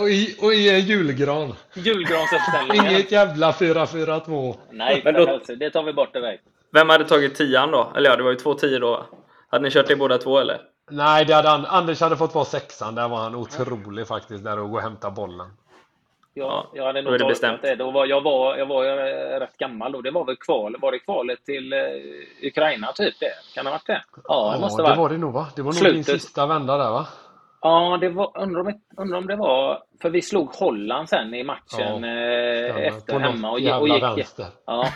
[0.00, 1.54] och, i, och i en julgran.
[1.74, 2.86] Julgransuppställningen.
[2.92, 4.56] Inget jävla 4-4-2.
[4.70, 6.42] Nej, Men då- helsike, det tar vi bort direkt.
[6.72, 7.92] Vem hade tagit tian då?
[7.96, 9.06] Eller ja, det var ju två tio då.
[9.50, 10.58] Hade ni kört det båda två eller?
[10.90, 12.94] Nej, det hade, An- Anders hade fått vara sexan.
[12.94, 15.46] Där var han otrolig faktiskt, där och gå och hämta bollen.
[16.38, 17.62] Ja, Ja, jag hade nog är det bestämt.
[17.62, 17.74] det.
[17.74, 18.90] Då var, jag, var, jag var ju
[19.40, 20.00] rätt gammal då.
[20.00, 21.78] Det var väl kval, var det kvalet till eh,
[22.42, 23.32] Ukraina typ det?
[23.54, 24.02] Kan det ha varit det?
[24.28, 24.98] Ja, det måste det vara.
[24.98, 25.46] var det nog va?
[25.56, 27.06] Det var nog din sista vända där va?
[27.60, 29.82] Ja, det var, undrar, om, undrar om det var...
[30.02, 33.48] För vi slog Holland sen i matchen Ja, eh, efter På hemma.
[33.48, 34.46] Och, och gick, vänster.
[34.66, 34.88] ja,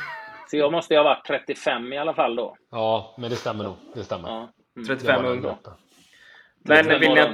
[0.51, 2.57] så jag måste ju ha varit 35 i alla fall då.
[2.71, 3.75] Ja, men det stämmer nog.
[3.95, 4.29] Det stämmer.
[4.29, 4.49] Ja.
[4.77, 4.89] Mm.
[4.89, 5.59] 35 Det var ung då.
[6.65, 7.31] Men 35 vill ni, att.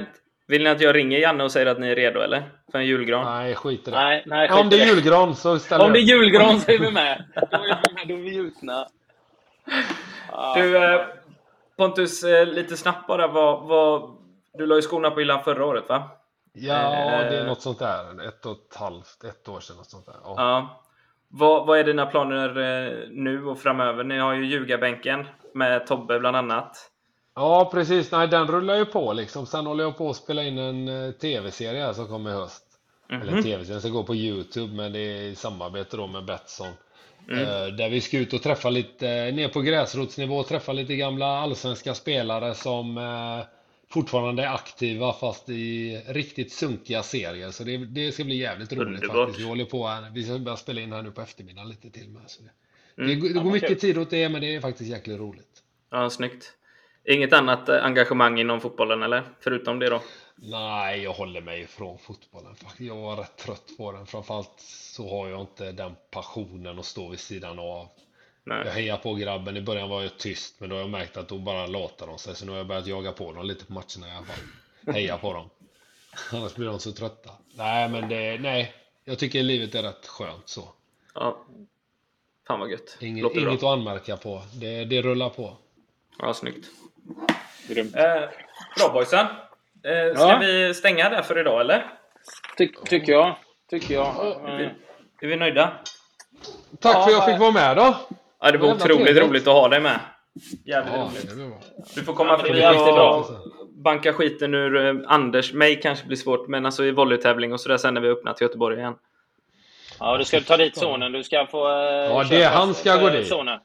[0.49, 2.43] Vill ni att jag ringer Janne och säger att ni är redo eller?
[2.71, 3.25] För en julgran?
[3.25, 3.97] Nej, skit i det.
[3.97, 6.71] Nej, nej, Ja, om skit det är julgran så ställer Om det är julgran så
[6.71, 7.23] är vi med.
[7.51, 8.87] Då är vi med, då är vi gjutna.
[10.55, 11.01] Du eh,
[11.77, 13.27] Pontus, eh, lite snabbt bara.
[13.27, 14.15] Vad, vad,
[14.53, 16.09] du la ju skorna på hyllan förra året va?
[16.53, 16.73] Ja,
[17.29, 17.45] det är Eh.
[17.47, 18.27] något sånt där.
[18.27, 19.75] Ett och ett halvt, ett år sedan.
[19.77, 20.15] Något sånt där.
[20.23, 20.33] Ja.
[20.37, 20.81] Ja.
[21.27, 24.03] Vad, vad är dina planer eh, nu och framöver?
[24.03, 26.77] Ni har ju ljugarbänken med Tobbe bland annat.
[27.35, 28.11] Ja, precis.
[28.11, 29.45] Nej, den rullar ju på liksom.
[29.45, 32.63] Sen håller jag på att spela in en eh, tv-serie här som kommer i höst.
[33.11, 33.43] Eller Mhm.
[33.43, 36.67] tv-serien ska gå på Youtube, men det är i samarbete då med Betsson.
[37.31, 41.25] Eh, Där vi ska ut och träffa lite, eh, ner på gräsrotsnivå, träffa lite gamla
[41.25, 42.99] allsvenska spelare som
[43.89, 47.51] fortfarande är aktiva fast i riktigt sunkiga serier.
[47.51, 49.15] Så det, det ska bli jävligt roligt Underbart.
[49.27, 49.39] faktiskt.
[49.39, 52.09] Vi håller på här, vi ska börja spela in här nu på eftermiddagen lite till
[52.09, 52.21] med.
[52.27, 52.49] Så det,
[53.03, 53.09] Mm.
[53.09, 55.63] det, går- det går mycket tid åt det, men det är faktiskt jäkligt roligt.
[55.91, 56.53] Ja, snyggt.
[57.03, 59.23] Inget annat eh, engagemang inom fotbollen eller?
[59.39, 60.01] Förutom det då?
[60.35, 62.55] Nej, jag håller mig ifrån fotbollen.
[62.77, 64.05] Jag var rätt trött på den.
[64.05, 67.87] Framförallt så har jag inte den passionen att stå vid sidan av.
[68.43, 68.73] Jag Nej.
[68.73, 69.57] hejar på grabben.
[69.57, 72.17] I början var jag tyst, men då har jag märkt att då bara latar de
[72.17, 72.35] sig.
[72.35, 74.93] Så nu har jag börjat jaga på dem lite på matcherna i alla fall.
[74.95, 75.49] Heja på dem.
[76.31, 77.29] Annars blir de så trötta.
[77.53, 78.73] Nej, men det, nej.
[79.05, 80.69] Jag tycker livet är rätt skönt så.
[81.13, 81.45] Ja.
[82.47, 82.97] Fan vad gött.
[82.99, 84.41] Inget, inget att anmärka på.
[84.53, 85.57] Det, det rullar på.
[86.19, 86.65] Ja, snyggt.
[87.67, 87.95] Grymt.
[87.95, 88.03] Eh,
[88.77, 89.19] bra boysen.
[89.19, 90.37] Eh, ska Ja.
[90.41, 91.85] vi stänga där för idag eller?
[92.57, 93.35] Ty, tycker jag.
[93.69, 94.07] Tycker jag.
[94.07, 94.69] Är vi, Eh,
[95.21, 95.71] är vi nöjda?
[96.81, 97.95] Tack Ja, för att jag fick vara med då.
[98.41, 99.23] Ja, det var otroligt trevligt.
[99.23, 99.99] roligt att ha dig med.
[100.65, 101.95] Jävligt Ja, roligt.
[101.95, 102.65] Du får komma Ja, förbi
[102.99, 103.25] och
[103.83, 105.53] banka skiten ur eh, Anders.
[105.53, 108.45] Mig kanske blir svårt, men alltså i volleytävling och sådär sen när vi öppnar till
[108.45, 108.95] Göteborg igen.
[109.99, 111.11] Ja, du ska ta dit sonen.
[111.11, 111.67] Du ska få...
[111.69, 113.27] eh, Ja, det- han ska gå dit.
[113.27, 113.59] Sonen.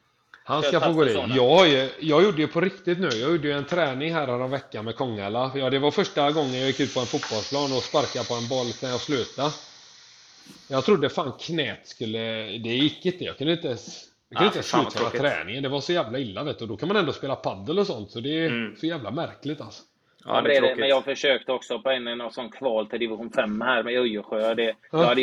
[0.47, 1.17] Han ska få gå dit.
[1.35, 3.07] Jag, jag gjorde ju på riktigt nu.
[3.07, 5.51] Jag gjorde ju en träning här en vecka med Kongala.
[5.55, 8.47] Ja, det var första gången jag gick ut på en fotbollsplan och sparkade på en
[8.47, 9.51] boll sen jag slutade.
[10.67, 12.19] Jag trodde fan knät skulle...
[12.57, 13.23] Det gick inte.
[13.23, 13.67] Jag kunde inte...
[13.67, 13.77] Jag
[14.37, 15.63] kunde Ah, inte slutföra träningen.
[15.63, 16.63] Det var så jävla illa vet du.
[16.63, 18.11] Och då kan man ändå spela paddel och sånt.
[18.11, 18.75] Så det är Mm.
[18.79, 19.83] så jävla märkligt alltså.
[20.27, 20.75] Ja, det det det.
[20.75, 24.53] Men jag försökte också på en, en sån kval till division 5 här med Öjersjö.
[24.53, 25.13] Det, Ja.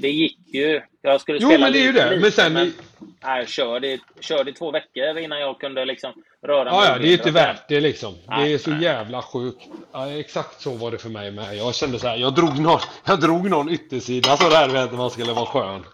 [0.00, 0.80] det gick ju.
[1.02, 2.10] Jag skulle Jo, spela men det är ju det.
[2.10, 2.52] lite, Men sen...
[2.54, 6.12] nej, jag körde, körde i två veckor innan jag kunde liksom
[6.46, 6.72] röra mig.
[6.74, 8.14] Ja, ja, det är ju inte värt det liksom.
[8.14, 8.82] Det Nej, är så nej.
[8.82, 9.62] jävla sjukt.
[9.92, 11.56] Ja, exakt så var det för mig med.
[11.56, 15.10] Jag kände så här, jag drog någon, jag drog någon yttersida så där vet man
[15.10, 15.84] skulle vara skön.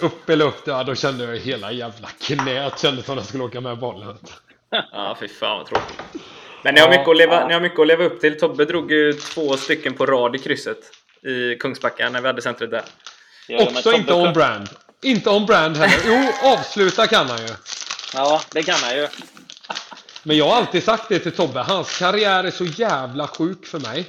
[0.00, 3.44] Upp eller upp där, då kände jag hela jävla knät kändes som att jag skulle
[3.44, 4.18] åka med bollen.
[4.92, 6.02] Ja, fy fan vad tråkigt.
[6.64, 8.38] Men ni har, mycket att leva, ni har mycket att leva upp till.
[8.38, 10.78] Tobbe drog ju två stycken på rad i krysset
[11.22, 12.82] i Kungsbacka när vi hade centret där.
[13.48, 14.68] Ja, Också inte on brand.
[15.02, 15.96] Inte on brand heller.
[16.06, 17.52] Jo, avsluta kan han ju.
[18.14, 19.08] Ja, det kan han ju.
[20.22, 23.78] Men jag har alltid sagt det till Tobbe, hans karriär är så jävla sjuk för
[23.78, 24.06] mig.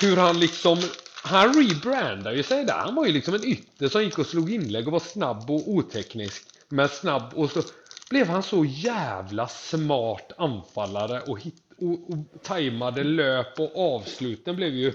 [0.00, 0.78] Hur han liksom,
[1.22, 2.74] han rebrandar ju sig där.
[2.74, 5.68] Han var ju liksom en ytter som gick och slog inlägg och var snabb och
[5.68, 6.42] oteknisk.
[6.68, 7.62] Men snabb och så
[8.10, 14.74] blev han så jävla smart anfallare och, hit, och, och tajmade löp och avsluten blev
[14.74, 14.92] ju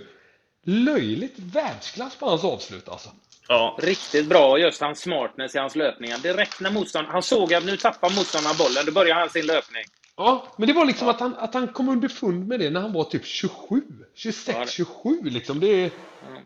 [0.65, 3.09] löjligt världsklass på hans avslut alltså.
[3.47, 4.57] Ja, Riktigt bra.
[4.59, 6.17] Just hans smartness i hans löpningar.
[6.17, 7.07] Direkt när motstånd...
[7.07, 8.86] Han såg att nu tappar motståndaren bollen.
[8.86, 9.84] Då börjar han sin löpning.
[10.17, 12.93] Ja, men det var liksom att, han, att han kom underfund med det när han
[12.93, 13.82] var typ 27.
[14.15, 15.59] 26, Ja, det- 27 liksom.
[15.59, 15.91] Det är,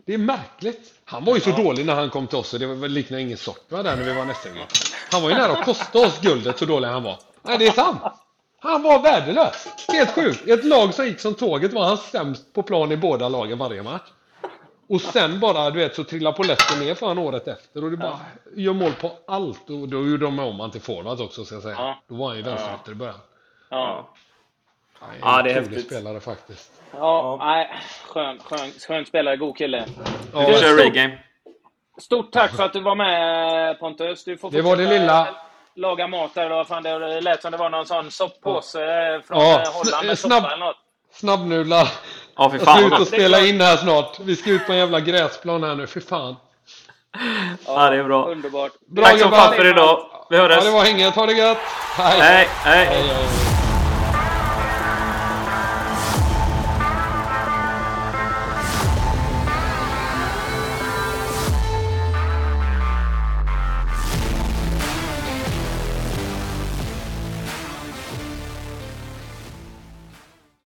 [0.06, 0.94] det är märkligt.
[1.04, 3.22] Han var ju så dålig när han kom till oss och det var väl liknande
[3.22, 4.66] ingen soppa där när vi var nästa gång.
[5.10, 7.18] Han var ju nära att kosta oss guldet så dålig han var.
[7.42, 8.02] Nej, det är sant.
[8.64, 9.68] Han var värdelös.
[9.92, 10.48] Helt sjukt.
[10.48, 13.82] Ett lag som gick som tåget var han sämst på plan i båda lagen varje
[13.82, 14.02] match.
[14.88, 17.96] Och sen bara, du vet, så trillar polletten ner för han året efter och det
[17.96, 18.18] bara
[18.56, 19.70] gör mål på allt.
[19.70, 21.74] Och då gjorde de om han till forward också, ska jag säga.
[21.78, 21.98] Ja.
[22.08, 23.14] Då var han ju vänsterytter i början.
[23.70, 24.08] Ja.
[25.00, 25.86] Nej, Ja, det är häftigt.
[25.86, 26.72] spelare faktiskt.
[26.96, 27.70] Ja, nej.
[28.08, 29.36] Skön, skön, skön spelare.
[29.36, 29.84] God kille.
[30.32, 31.18] Ja, vi kör stort- regame.
[32.00, 34.24] Stort tack för att du var med Pontus.
[34.24, 35.28] Du får Det var det lilla.
[35.76, 36.42] Laga mat där.
[36.46, 39.72] eller vad fan Det lät som det var någon sån soppåse eh, från Ja, eh,
[39.72, 40.76] Holland med snabb- soppa eller något.
[41.14, 41.88] Snabbnudlar.
[42.36, 44.18] Ja, fy Jag fan ska vad ut och spela in här snart.
[44.20, 46.36] Vi ska ut på en jävla gräsplan här nu, för fan.
[47.66, 48.24] Ja, det är bra.
[48.30, 48.72] Underbart.
[48.86, 49.40] Bra Tack som jobbat.
[49.44, 50.06] fan för idag.
[50.30, 50.64] Vi Ja, hörs.
[50.64, 51.14] det var hänget.
[51.14, 51.58] Ha det gött.
[51.96, 52.20] Hej.
[52.20, 52.86] Hej, hej.
[52.86, 53.53] hej, hej.